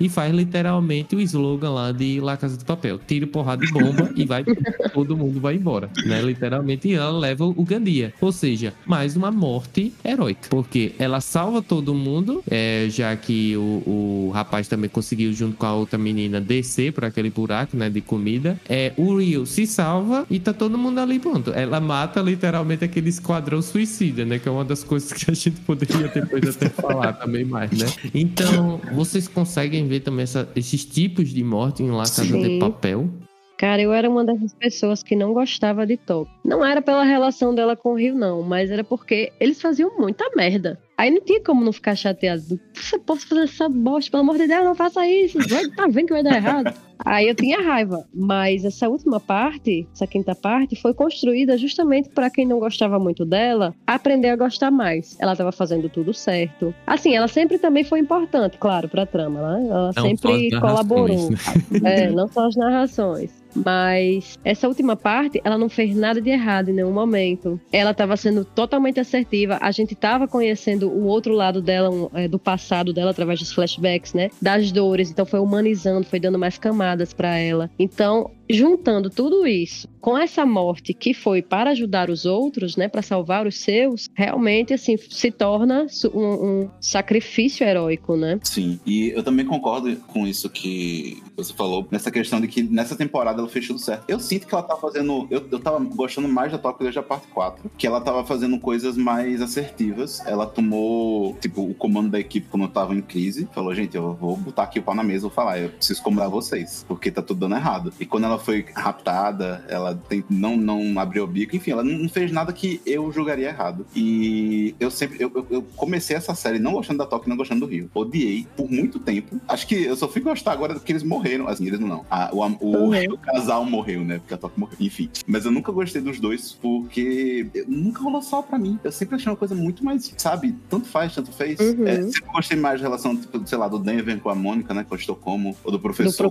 [0.00, 4.10] e faz literalmente o slogan lá de La Casa de Papel: tiro, porrada e bomba
[4.14, 4.44] e vai,
[4.92, 6.20] todo mundo vai embora, né?
[6.22, 8.12] Literalmente, e ela leva o Gandia.
[8.20, 13.82] Ou seja, mais uma morte heróica, porque ela salva todo mundo, é, já que o,
[13.86, 18.00] o rapaz também conseguiu, junto com a outra menina, descer por aquele buraco, né, de
[18.00, 18.58] comida.
[18.68, 21.52] É, o Rio se salva e tá todo mundo ali pronto.
[21.52, 25.60] Ela mata literalmente aquele esquadrão suicida, né, que é uma das coisas que a gente
[25.60, 27.86] poderia depois até falar também mais, né?
[28.14, 32.58] Então, vocês conseguem ver também essa- esses tipos de morte em La Casa de Sim.
[32.58, 33.10] Papel?
[33.58, 36.32] Cara, eu era uma dessas pessoas que não gostava de Tóquio.
[36.44, 40.24] Não era pela relação dela com o Rio, não, mas era porque eles faziam muita
[40.34, 40.78] merda.
[40.98, 42.58] Aí não tinha como não ficar chateado.
[42.74, 45.38] Você pode fazer essa bosta, pelo amor de Deus, não faça isso.
[45.48, 46.74] Vai, tá vendo que vai dar errado.
[47.04, 48.06] Aí eu tinha raiva.
[48.14, 53.24] Mas essa última parte, essa quinta parte, foi construída justamente para quem não gostava muito
[53.26, 55.16] dela aprender a gostar mais.
[55.20, 56.74] Ela tava fazendo tudo certo.
[56.86, 59.66] Assim, ela sempre também foi importante, claro, pra trama, né?
[59.68, 61.30] Ela Não sempre narrações, colaborou.
[61.30, 61.36] né?
[61.84, 63.30] É, não só as narrações.
[63.64, 67.58] Mas essa última parte, ela não fez nada de errado em nenhum momento.
[67.72, 69.58] Ela estava sendo totalmente assertiva.
[69.62, 74.14] A gente estava conhecendo o outro lado dela, é, do passado dela, através dos flashbacks,
[74.14, 74.30] né?
[74.40, 75.10] Das dores.
[75.10, 77.70] Então foi humanizando, foi dando mais camadas para ela.
[77.78, 82.86] Então, juntando tudo isso com essa morte que foi para ajudar os outros, né?
[82.86, 88.38] Para salvar os seus, realmente, assim, se torna um, um sacrifício heróico, né?
[88.44, 92.94] Sim, e eu também concordo com isso que você falou, nessa questão de que nessa
[92.94, 94.04] temporada ela fez tudo certo.
[94.06, 95.26] Eu sinto que ela tá fazendo.
[95.28, 98.60] Eu, eu tava gostando mais da Tóquio desde a parte 4, que ela tava fazendo
[98.60, 100.24] coisas mais assertivas.
[100.24, 103.48] Ela tomou, tipo, o comando da equipe quando eu tava em crise.
[103.52, 106.30] Falou, gente, eu vou botar aqui o pau na mesa, vou falar, eu preciso comandar
[106.30, 107.92] vocês, porque tá tudo dando errado.
[107.98, 112.08] E quando ela foi raptada, ela tem- não, não abriu o bico, enfim, ela não
[112.08, 113.86] fez nada que eu julgaria errado.
[113.94, 115.16] E eu sempre.
[115.22, 117.90] Eu, eu- comecei essa série não gostando da Tóquio, não gostando do Rio.
[117.94, 119.40] Odiei por muito tempo.
[119.48, 121.48] Acho que eu só fui gostar agora que eles morreram.
[121.48, 122.04] Assim, eles não.
[122.10, 124.18] Ah, o, o, o casal morreu, né?
[124.18, 124.76] Porque a Tóquio morreu.
[124.80, 125.08] Enfim.
[125.26, 128.78] Mas eu nunca gostei dos dois porque nunca rolou só pra mim.
[128.84, 130.54] Eu sempre achei uma coisa muito mais, sabe?
[130.68, 131.58] Tanto faz, tanto fez.
[131.60, 131.86] Uhum.
[131.86, 134.84] É, sempre gostei mais da relação, tipo, sei lá, do Denver com a Mônica, né?
[134.88, 135.56] Com a Estocolmo.
[135.64, 136.30] Ou do Do professor.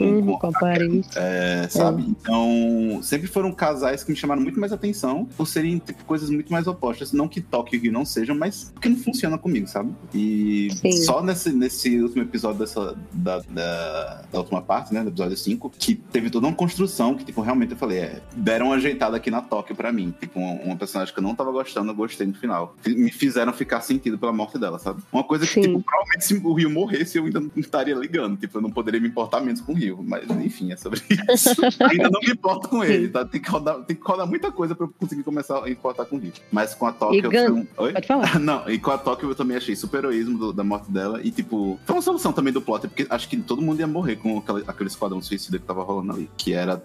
[0.00, 1.06] Uhum, com a Paris.
[1.16, 2.04] é, sabe?
[2.08, 6.52] Então, sempre foram casais que me chamaram muito mais atenção por serem tipo, coisas muito
[6.52, 7.12] mais opostas.
[7.12, 9.92] Não que Tóquio e Rio não sejam, mas porque não funciona comigo, sabe?
[10.14, 10.92] E Sim.
[11.04, 15.02] só nesse, nesse último episódio dessa, da, da, da última parte, né?
[15.02, 18.66] Do episódio 5, que teve toda uma construção que, tipo, realmente eu falei, é, deram
[18.66, 20.14] uma ajeitada aqui na Tóquio pra mim.
[20.20, 22.74] Tipo, uma, uma personagem que eu não tava gostando, eu gostei no final.
[22.86, 25.02] Me fizeram ficar sentido pela morte dela, sabe?
[25.12, 25.62] Uma coisa que, Sim.
[25.62, 28.36] tipo, provavelmente se o Rio morresse, eu ainda não estaria ligando.
[28.36, 29.85] Tipo, eu não poderia me importar menos com o Rio.
[30.02, 31.50] Mas, enfim, é sobre isso.
[31.90, 33.24] ainda não me importo com ele, tá?
[33.24, 36.16] Tem que rodar, tem que rodar muita coisa pra eu conseguir começar a importar com
[36.16, 36.32] o Rio.
[36.50, 37.24] Mas com a Tóquio...
[37.24, 37.92] Eu Gan- um- Oi?
[37.92, 38.38] Pode falar.
[38.40, 41.20] Não, e com a Tóquio eu também achei super heroísmo do- da morte dela.
[41.22, 44.16] E, tipo, foi uma solução também do plot, porque acho que todo mundo ia morrer
[44.16, 46.30] com aquela- aquele esquadrão suicida que tava rolando ali.
[46.36, 46.82] Que era.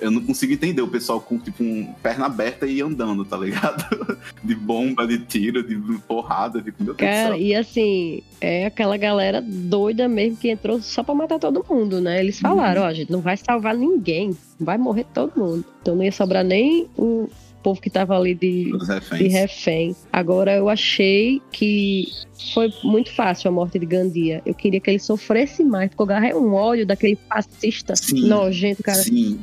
[0.00, 3.84] Eu não consigo entender o pessoal com, tipo, um perna aberta e andando, tá ligado?
[4.42, 6.60] de bomba, de tiro, de porrada.
[6.60, 11.14] Tipo, meu Deus Cara, e assim, é aquela galera doida mesmo que entrou só pra
[11.14, 12.20] matar todo mundo, né?
[12.20, 15.64] Eles falaram, ó, a gente não vai salvar ninguém, vai morrer todo mundo.
[15.82, 17.28] Então não ia sobrar nem o
[17.62, 18.70] povo que tava ali de,
[19.18, 19.96] de refém.
[20.12, 22.06] Agora eu achei que
[22.54, 24.40] foi muito fácil a morte de Gandia.
[24.46, 28.28] Eu queria que ele sofresse mais, porque eu agarrei um ódio daquele fascista Sim.
[28.28, 28.98] nojento, cara.
[28.98, 29.40] Sim.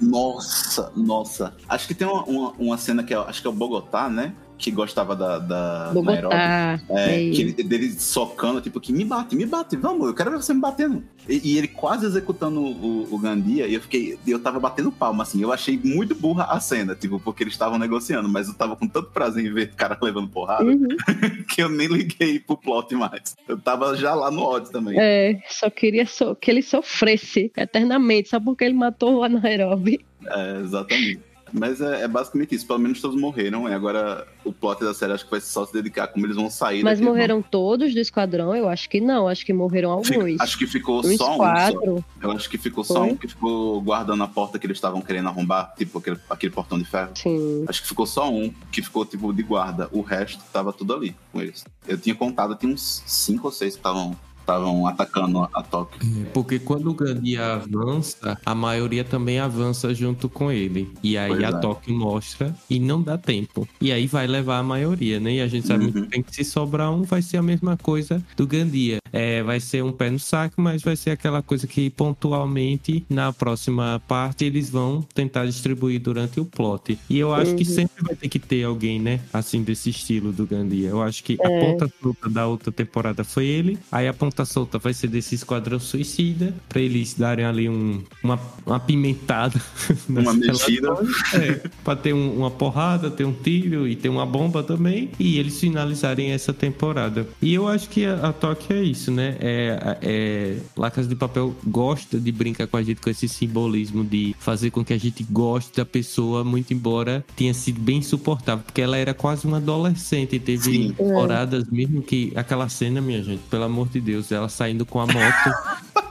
[0.00, 1.54] Nossa, nossa.
[1.68, 4.32] Acho que tem uma, uma, uma cena que é, acho que é o Bogotá, né?
[4.60, 6.22] Que gostava da, da Nairobi.
[6.34, 6.80] Bogotá.
[6.90, 10.30] É, é que ele, dele socando, tipo, que me bate, me bate, vamos, eu quero
[10.30, 11.02] ver você me batendo.
[11.28, 15.22] E, e ele quase executando o, o Gandia, e eu fiquei, eu tava batendo palma,
[15.22, 18.76] assim, eu achei muito burra a cena, tipo, porque eles estavam negociando, mas eu tava
[18.76, 20.88] com tanto prazer em ver o cara levando porrada, Uhum.
[21.48, 23.34] que eu nem liguei pro plot mais.
[23.48, 24.94] Eu tava já lá no ódio também.
[25.00, 30.00] É, só queria so- que ele sofresse eternamente, só porque ele matou a Nairobi.
[30.26, 31.29] É, exatamente.
[31.52, 32.66] Mas é, é basicamente isso.
[32.66, 33.68] Pelo menos todos morreram.
[33.68, 36.36] E agora o plot da série acho que vai só se dedicar a como eles
[36.36, 36.82] vão sair.
[36.82, 38.54] Mas morreram todos do esquadrão?
[38.54, 40.40] Eu acho que não, acho que morreram Fica- alguns.
[40.40, 41.38] Acho que ficou Uns só um.
[41.38, 42.04] Só.
[42.22, 43.10] Eu acho que ficou só Foi?
[43.12, 46.78] um que ficou guardando a porta que eles estavam querendo arrombar, tipo aquele, aquele portão
[46.78, 47.10] de ferro.
[47.14, 47.64] Sim.
[47.68, 49.88] Acho que ficou só um que ficou tipo de guarda.
[49.92, 51.64] O resto tava tudo ali com eles.
[51.86, 54.16] Eu tinha contado, tinha uns cinco ou seis que estavam
[54.50, 56.26] estavam atacando a Tóquio.
[56.34, 60.90] Porque quando o Gandia avança, a maioria também avança junto com ele.
[61.02, 61.60] E aí Pois a é.
[61.60, 63.66] Tóquio mostra e não dá tempo.
[63.80, 65.34] E aí vai levar a maioria, né?
[65.34, 65.92] E a gente sabe Uhum.
[65.92, 68.99] muito bem que se sobrar um, vai ser a mesma coisa do Gandia.
[69.12, 73.32] É, vai ser um pé no saco, mas vai ser aquela coisa que pontualmente, na
[73.32, 76.98] próxima parte, eles vão tentar distribuir durante o plot.
[77.08, 77.74] E eu acho que Uhum.
[77.74, 79.20] sempre vai ter que ter alguém, né?
[79.32, 80.88] Assim, desse estilo do Gandia.
[80.88, 81.60] Eu acho que a É.
[81.60, 83.78] ponta solta da outra temporada foi ele.
[83.90, 86.54] Aí a ponta solta vai ser desse Esquadrão Suicida.
[86.68, 89.60] Pra eles darem ali um, uma, uma pimentada.
[90.08, 90.88] Uma mexida.
[91.34, 95.10] É, pra ter um- uma porrada, ter um tiro e ter uma bomba também.
[95.18, 97.26] E eles finalizarem essa temporada.
[97.40, 99.36] E eu acho que a, a Tóquio é isso, né?
[99.38, 104.02] É, é, La Casa de Papel gosta de brincar com a gente com esse simbolismo
[104.02, 108.64] de fazer com que a gente goste da pessoa, muito embora tenha sido bem insuportável.
[108.64, 110.34] Porque ela era quase uma adolescente.
[110.36, 110.88] E teve Sim.
[110.88, 115.06] temporadas mesmo que aquela cena, minha gente, pelo amor de Deus, ela saindo com a
[115.06, 116.00] moto.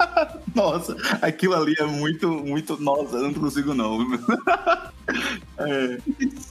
[0.55, 2.81] Nossa, aquilo ali é muito, muito.
[2.81, 3.99] Nossa, eu não consigo não.
[5.57, 5.97] É,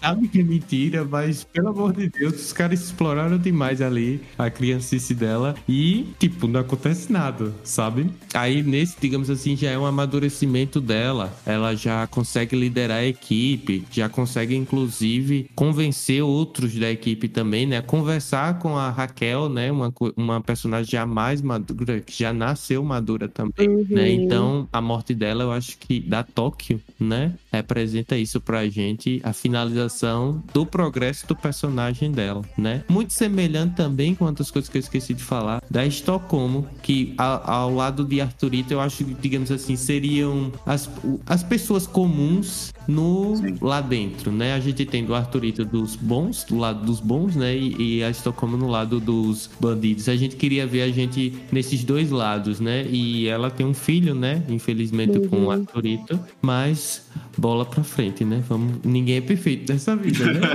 [0.03, 4.51] sabe que é mentira, mas pelo amor de Deus, os caras exploraram demais ali a
[4.51, 8.11] criancice dela e, tipo, não acontece nada, sabe?
[8.35, 11.33] Aí, nesse, digamos assim, já é um amadurecimento dela.
[11.47, 17.81] Ela já consegue liderar a equipe, já consegue, inclusive, convencer outros da equipe também, né?
[17.81, 19.73] Conversar com a Raquel, né?
[19.73, 23.88] Uma, uma personagem já mais madura, que já nasceu madura também Uhum.
[23.89, 24.11] Né?
[24.13, 27.33] Então, a morte dela, eu acho que da Tóquio, né?
[27.53, 32.85] Representa isso pra gente, a finalização do progresso do personagem dela, né?
[32.89, 37.53] Muito semelhante também com outras coisas que eu esqueci de falar, da Estocolmo, que a-
[37.53, 40.89] ao lado de Arthurito, eu acho que, digamos assim, seriam as,
[41.27, 43.57] as pessoas comuns no Sim.
[43.61, 44.55] lá dentro, né?
[44.55, 47.57] A gente tem do Arthurito dos bons, do lado dos bons, né?
[47.57, 50.09] E, e a Estocolmo no lado dos bandidos.
[50.09, 52.87] A gente queria ver a gente nesses dois lados, né?
[52.91, 54.43] E ela tem um filho, né?
[54.49, 57.07] Infelizmente com o Arthurito, mas
[57.37, 58.43] bola pra frente, né?
[58.49, 58.79] Vamos...
[58.85, 60.41] Ninguém é perfeito dessa vida, né?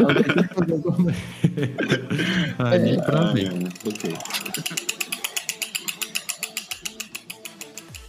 [2.60, 3.52] Aí pra ver.
[3.86, 4.14] ok.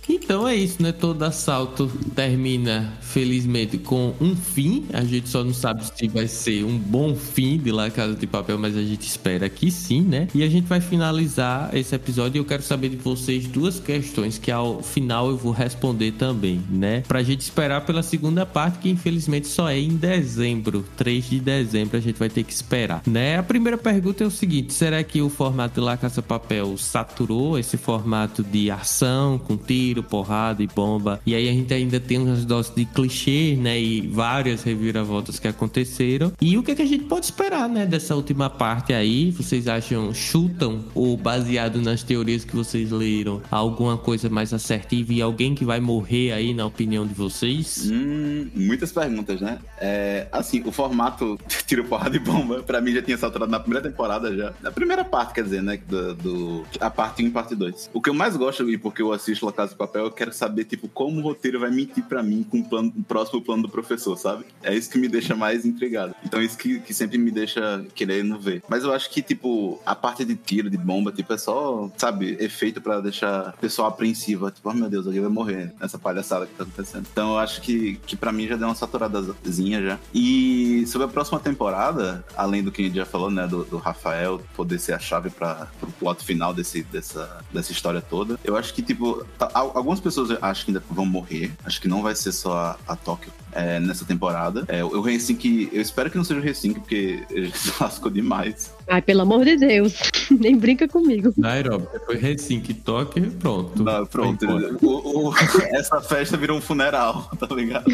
[0.09, 0.93] Então é isso, né?
[0.93, 4.87] Todo assalto termina, felizmente, com um fim.
[4.93, 8.27] A gente só não sabe se vai ser um bom fim de La Casa de
[8.27, 10.27] Papel, mas a gente espera que sim, né?
[10.35, 14.51] E a gente vai finalizar esse episódio eu quero saber de vocês duas questões que
[14.51, 17.05] ao final eu vou responder também, né?
[17.07, 20.85] Pra gente esperar pela segunda parte, que infelizmente só é em dezembro.
[20.97, 23.39] 3 de dezembro a gente vai ter que esperar, né?
[23.39, 26.77] A primeira pergunta é o seguinte: será que o formato de La Casa de Papel
[26.77, 31.21] saturou esse formato de ação com tiro, porrada e bomba?
[31.25, 33.81] E aí a gente ainda tem umas doses de clichê, né?
[33.81, 36.33] E várias reviravoltas que aconteceram.
[36.41, 37.87] E o que, é que a gente pode esperar, né?
[37.87, 39.31] Dessa última parte aí?
[39.31, 45.21] Vocês acham, chutam ou baseado nas teorias que vocês leram, alguma coisa mais assertiva e
[45.23, 47.89] alguém que vai morrer aí, na opinião de vocês?
[47.91, 49.59] Hum, muitas perguntas, né?
[49.79, 53.89] É, assim, o formato tiro, porrada e bomba, pra mim já tinha saturado na primeira
[53.89, 54.53] temporada já.
[54.63, 55.79] Na primeira parte, quer dizer, né?
[55.89, 57.91] Do, do- a parte 1 e parte 2.
[57.93, 60.33] O que eu mais gosto, e porque eu assisto La Casa de Papel, eu quero
[60.33, 63.69] saber, tipo, como o roteiro vai mentir pra mim com o, plano, próximo plano do
[63.69, 64.45] professor, sabe?
[64.63, 66.15] É isso que me deixa mais intrigado.
[66.25, 68.63] Então, isso que, que sempre me deixa querendo ver.
[68.69, 72.37] Mas eu acho que, tipo, a parte de tiro, de bomba, tipo, é só, sabe,
[72.41, 74.51] efeito pra deixar o pessoal apreensivo.
[74.51, 77.07] Tipo, oh meu Deus, alguém vai morrer nessa palhaçada que tá acontecendo.
[77.11, 79.99] Então eu acho que, que pra mim já deu uma saturadazinha já.
[80.13, 83.77] E sobre a próxima temporada, além do que a gente já falou, né, do, do
[83.79, 88.57] Rafael poder ser a chave para pro plot final desse, dessa, dessa história toda, eu
[88.57, 91.53] acho que, tipo, tá- al- algumas pessoas acho que ainda vão morrer.
[91.65, 94.65] Acho que não vai ser só a, Tóquio é, nessa temporada.
[94.69, 98.11] É, o Racing que eu espero que não seja o Racing, porque ele se lascou
[98.11, 98.73] demais.
[98.89, 99.95] Ai, pelo amor de Deus.
[100.31, 101.33] Nem brinca comigo.
[101.37, 103.83] Nairobi, depois Helsinki, Tóquio, pronto.
[103.83, 104.47] Não, pronto.
[104.83, 105.35] O- o-
[105.73, 107.85] essa festa virou um funeral, tá ligado?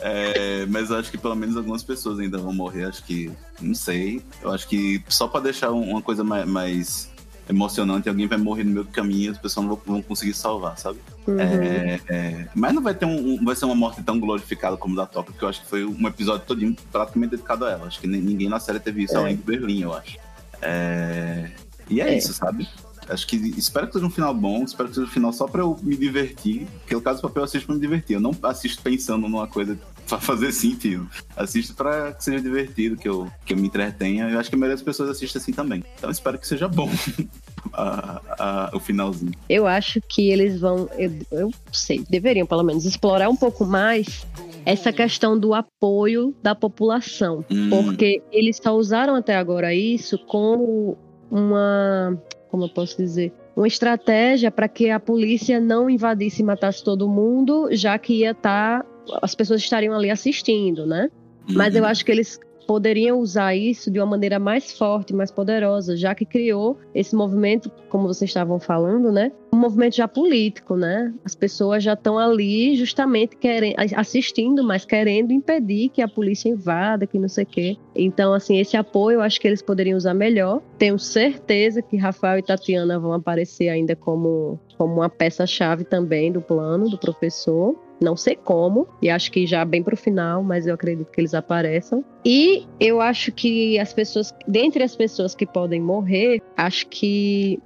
[0.00, 2.84] É, mas eu acho que pelo menos algumas pessoas ainda vão morrer.
[2.84, 4.22] Acho que, não sei.
[4.42, 7.11] Eu acho que só pra deixar um- uma coisa mais, mais
[7.48, 10.78] emocionante, alguém vai morrer no meio do caminho e as pessoas não vão, conseguir salvar,
[10.78, 10.98] sabe?
[11.26, 11.38] Uhum.
[11.40, 14.94] É, é, mas não vai ter um, um- vai ser uma morte tão glorificada como
[14.96, 17.86] da Tóquio, porque eu acho que foi um episódio todinho praticamente dedicado a ela.
[17.86, 19.18] Acho que ninguém na série teve isso É.
[19.18, 20.16] além do Berlim, eu acho.
[20.60, 21.50] É,
[21.90, 22.16] e é, É.
[22.18, 22.68] isso, sabe?
[23.08, 25.62] Acho que espero que seja um final bom, espero que seja um final só pra
[25.62, 26.66] eu me divertir.
[26.80, 28.14] Porque no caso do papel eu assisto pra me divertir.
[28.14, 29.76] Eu não assisto pensando numa coisa
[30.12, 31.08] pra fazer sentido.
[31.36, 34.28] Assisto pra que seja divertido, que eu, que eu me entretenha.
[34.28, 35.82] Eu acho que a maioria das pessoas assiste assim também.
[35.98, 36.88] Então espero que seja bom
[37.72, 39.32] a- a- o finalzinho.
[39.48, 44.26] Eu acho que eles vão, eu, eu sei, deveriam pelo menos explorar um pouco mais
[44.66, 47.44] essa questão do apoio da população.
[47.50, 50.96] Hum, Porque eles só usaram até agora isso como
[51.30, 52.18] uma.
[52.50, 53.32] Como eu posso dizer?
[53.56, 58.32] Uma estratégia para que a polícia não invadisse e matasse todo mundo, já que ia
[58.32, 58.84] estar.
[59.20, 61.10] As pessoas estariam ali assistindo, né?
[61.48, 61.88] Mas eu uhum.
[61.88, 66.24] acho que eles poderiam usar isso de uma maneira mais forte, mais poderosa, já que
[66.24, 69.32] criou esse movimento, como vocês estavam falando, né?
[69.52, 71.12] Um movimento já político, né?
[71.24, 77.06] As pessoas já estão ali justamente querendo, assistindo, mas querendo impedir que a polícia invada,
[77.06, 77.76] que não sei o quê.
[77.94, 80.62] Então, assim, esse apoio eu acho que eles poderiam usar melhor.
[80.78, 86.40] Tenho certeza que Rafael e Tatiana vão aparecer ainda como, como uma peça-chave também do
[86.40, 87.76] plano do professor.
[88.02, 91.34] Não sei como, e acho que já bem pro final, mas eu acredito que eles
[91.34, 92.04] apareçam.
[92.24, 97.58] E eu acho que as pessoas, dentre as pessoas que podem morrer, acho que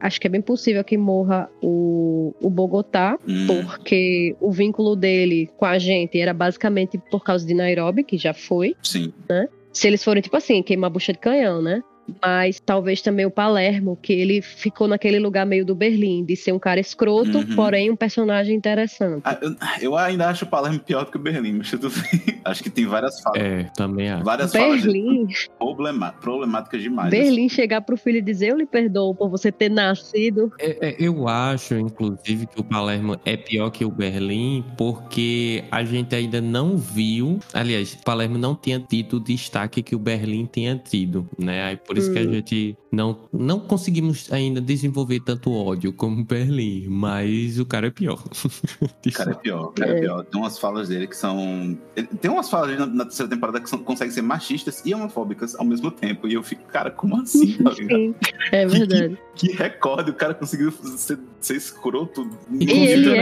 [0.00, 5.50] acho que é bem possível que morra o, o Bogotá, Hum, porque o vínculo dele
[5.56, 8.76] com a gente era basicamente por causa de Nairobi, que já foi.
[8.82, 9.12] sim.
[9.72, 11.82] Se eles forem, tipo assim, queimar a bucha de canhão, né?
[12.22, 16.52] Mas talvez também o Palermo, que ele ficou naquele lugar meio do Berlim, de ser
[16.52, 17.54] um cara escroto, Uhum.
[17.56, 19.22] porém um personagem interessante.
[19.24, 22.38] Ah, eu, eu ainda acho o Palermo pior do que o Berlim, mas tudo bem.
[22.48, 23.42] Acho que tem várias falas.
[23.42, 24.24] É, também acho.
[24.24, 25.26] Várias falas Berlim,
[25.58, 27.10] problema- problemáticas demais.
[27.10, 30.50] Berlim chegar pro filho e dizer: Eu lhe perdoo por você ter nascido.
[30.58, 35.84] É, é, eu acho, inclusive, que o Palermo é pior que o Berlim, porque a
[35.84, 37.38] gente ainda não viu.
[37.52, 41.64] Aliás, o Palermo não tinha tido o destaque que o Berlim tinha tido, né?
[41.64, 42.32] Aí por isso que a Hum.
[42.32, 47.90] gente não, não conseguimos ainda desenvolver tanto ódio como o Berlim, mas o cara é
[47.90, 48.22] pior.
[49.08, 49.96] O cara é pior, o cara é.
[49.96, 50.00] É.
[50.00, 50.24] pior.
[50.24, 51.76] Tem umas falas dele que são.
[52.20, 55.54] Tem umas falas dele na, na terceira temporada que são, conseguem ser machistas e homofóbicas
[55.54, 56.28] ao mesmo tempo.
[56.28, 57.56] E eu fico, cara, como assim?
[57.62, 57.74] tá?
[57.74, 58.14] Sim,
[58.52, 59.18] é verdade.
[59.34, 62.28] que recorde, o cara conseguiu ser, ser escroto.
[62.60, 62.76] E ele é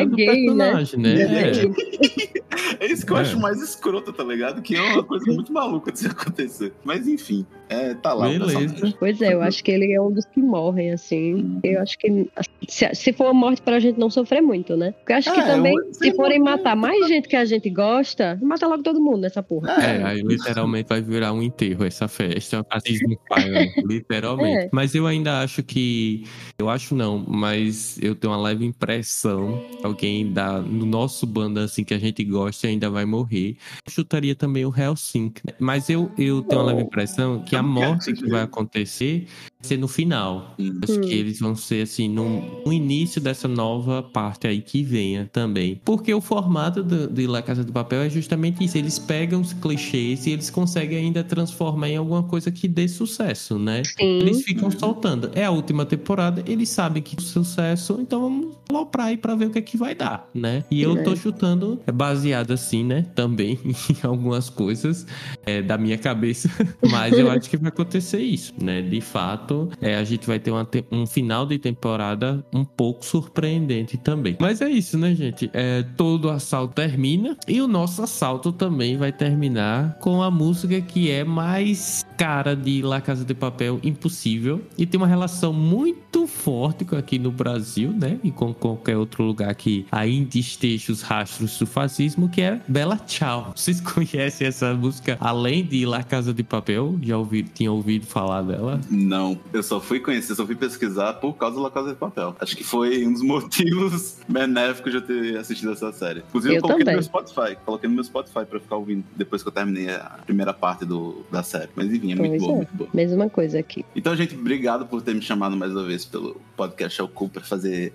[0.05, 0.35] Considerando o gay, né?
[0.35, 1.11] personagem, né?
[1.11, 1.51] Ele é É.
[1.53, 2.37] gay.
[2.81, 3.21] É isso que eu É.
[3.21, 4.61] acho mais escroto, tá ligado?
[4.63, 6.73] Que é uma coisa muito maluca de se acontecer.
[6.85, 8.95] Mas enfim, é, tá lá Beleza.
[8.99, 11.59] Pois é, eu acho que ele é um dos que morrem, assim.
[11.63, 12.29] Eu acho que
[12.69, 14.93] se, se for uma morte pra gente não sofrer muito, né?
[14.93, 17.69] Porque eu acho que É, também, eu- se forem matar mais gente que a gente
[17.71, 19.73] gosta, mata logo todo mundo nessa porra.
[19.73, 22.65] É, aí literalmente vai virar um enterro essa festa.
[22.65, 23.45] Pai,
[23.87, 24.67] literalmente.
[24.67, 24.69] É.
[24.73, 26.25] Mas eu ainda acho que.
[26.59, 31.85] Eu acho não, mas eu tenho uma leve impressão alguém da, no nosso bando assim
[31.85, 33.57] que a gente gosta ainda vai morrer.
[33.87, 35.43] Eu chutaria também o Helsinki.
[35.59, 39.27] Mas eu, eu tenho uma leve impressão que a morte que vai acontecer
[39.61, 40.55] vai ser no final.
[40.59, 40.81] Hum.
[40.83, 45.29] Acho que eles vão ser assim no, no início dessa nova parte aí que venha
[45.33, 45.81] também.
[45.85, 48.79] Porque o formato do, de La Casa do Papel é justamente isso.
[48.79, 53.59] Eles pegam os clichês e eles conseguem ainda transformar em alguma coisa que dê sucesso,
[53.59, 53.83] né?
[53.85, 54.19] Sim.
[54.21, 55.31] Eles ficam soltando.
[55.35, 59.47] É a última temporada, eles sabem que é sucesso, então vamos aloprar aí pra ver
[59.47, 60.65] o que é que vai dar, né?
[60.71, 61.17] E eu tô É.
[61.17, 63.07] chutando, é baseado assim, né?
[63.15, 65.07] Também em algumas coisas
[65.45, 66.49] é, da minha cabeça,
[66.91, 68.83] mas eu acho que vai acontecer isso, né?
[68.83, 73.97] De fato, é, a gente vai ter uma um final de temporada um pouco surpreendente
[73.97, 74.37] também.
[74.41, 75.51] Mas é isso, né, gente?
[75.53, 81.11] É, todo assalto termina e o nosso assalto também vai terminar com a música que
[81.11, 86.85] é mais cara de La Casa de Papel impossível e tem uma relação muito forte
[86.85, 88.19] com aqui no Brasil, né?
[88.23, 92.97] E com qualquer outro lugar que ainda esteja os rastros do fascismo, que é Bela
[92.97, 93.53] Tchau.
[93.57, 96.99] Vocês conhecem essa música além de La Casa de Papel?
[97.03, 98.81] Já ouviram, tinham ouvido falar dela?
[98.91, 102.37] Não, eu só fui conhecer, só fui pesquisar por causa da La Casa de Papel.
[102.41, 106.21] Acho que foi um dos motivos benéficos de eu ter assistido essa série.
[106.29, 106.95] Inclusive, eu, Eu coloquei também.
[106.95, 107.57] no meu Spotify.
[107.65, 111.25] Coloquei no meu Spotify pra ficar ouvindo depois que eu terminei a primeira parte do,
[111.31, 111.69] da série.
[111.75, 112.57] Mas enfim, é muito Pois boa, é.
[112.57, 112.91] muito boa.
[112.93, 113.85] Mesma coisa aqui.
[113.95, 117.43] Então, gente, obrigado por ter me chamado mais uma vez pelo podcast Ao Cu para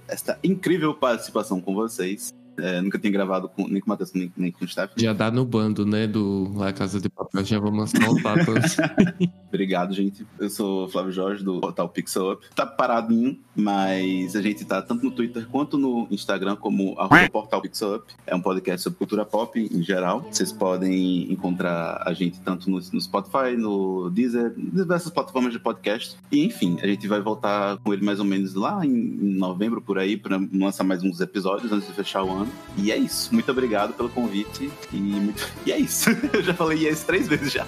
[0.08, 2.34] esta incrível participação com vocês.
[2.58, 5.04] É, nunca tinha gravado com, nem com o Matheus, nem, nem com o Stephanie.
[5.04, 6.08] Já dá no bando, né?
[6.08, 7.44] Do La Casa de Papel.
[7.46, 8.78] Já vamos soltar todos.
[9.48, 10.26] Obrigado, gente.
[10.40, 12.46] Eu sou o Flávio Jorge, do Portal Pixel Up.
[12.56, 17.62] Tá paradinho, mas a gente tá tanto no Twitter quanto no Instagram como arroba Portal
[17.62, 18.14] Pixel Up.
[18.26, 20.26] É um podcast sobre cultura pop em geral.
[20.30, 26.16] Vocês podem encontrar a gente tanto no, no Spotify, no Deezer, diversas plataformas de podcast.
[26.32, 29.82] E enfim, a gente vai voltar com ele mais ou menos lá em, em novembro,
[29.82, 32.41] por aí, para lançar mais uns episódios antes de fechar o ano.
[32.78, 33.34] E é isso.
[33.34, 34.72] Muito obrigado pelo convite.
[34.92, 35.48] E, muito...
[35.66, 36.10] e é isso.
[36.34, 37.66] Eu já falei yes três vezes já.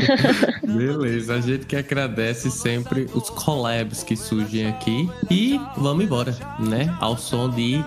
[0.62, 5.10] Beleza, a gente que agradece sempre os collabs que surgem aqui.
[5.30, 6.94] E vamos embora, né?
[7.00, 7.82] Ao som de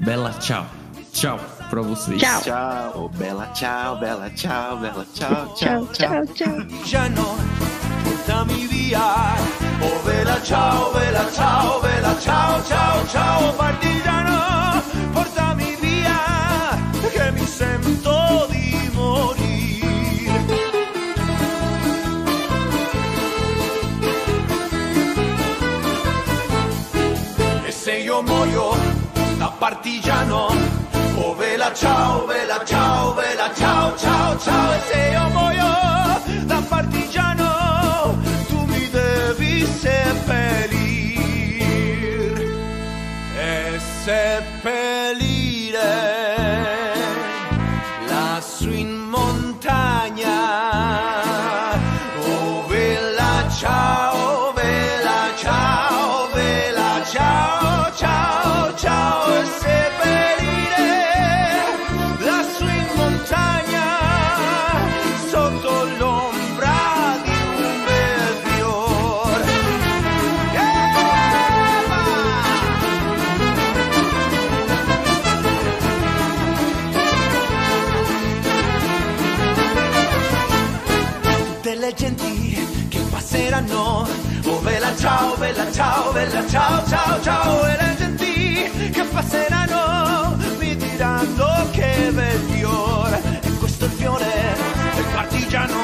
[0.00, 0.66] Bela Tchau.
[1.12, 2.20] Tchau pra vocês.
[2.20, 2.42] Tchau.
[2.42, 6.26] Tchau, Bela, tchau, Bela, tchau, Bela, tchau, Tchau, tchau,
[6.84, 7.68] tchau.
[8.28, 9.36] portami via.
[9.80, 14.37] Oh vela ciao, vela ciao, vela ciao, ciao, ciao partigiano,
[29.68, 30.48] partigiano,
[31.18, 32.87] oh vela ciao, vela ciao,
[85.78, 87.66] ciao, bella ciao, ciao, ciao.
[87.66, 93.40] E le genti che passeranno mi diranno che bel fiore.
[93.42, 94.56] E questo è il fiore
[94.96, 95.76] del partigiano.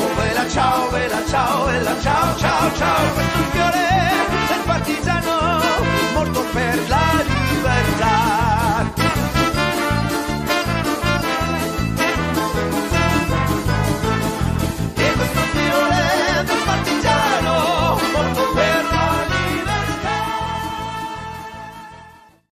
[0.00, 3.12] Oh bella ciao, bella ciao, bella ciao, ciao, ciao.
[3.14, 4.31] Questo è il fiore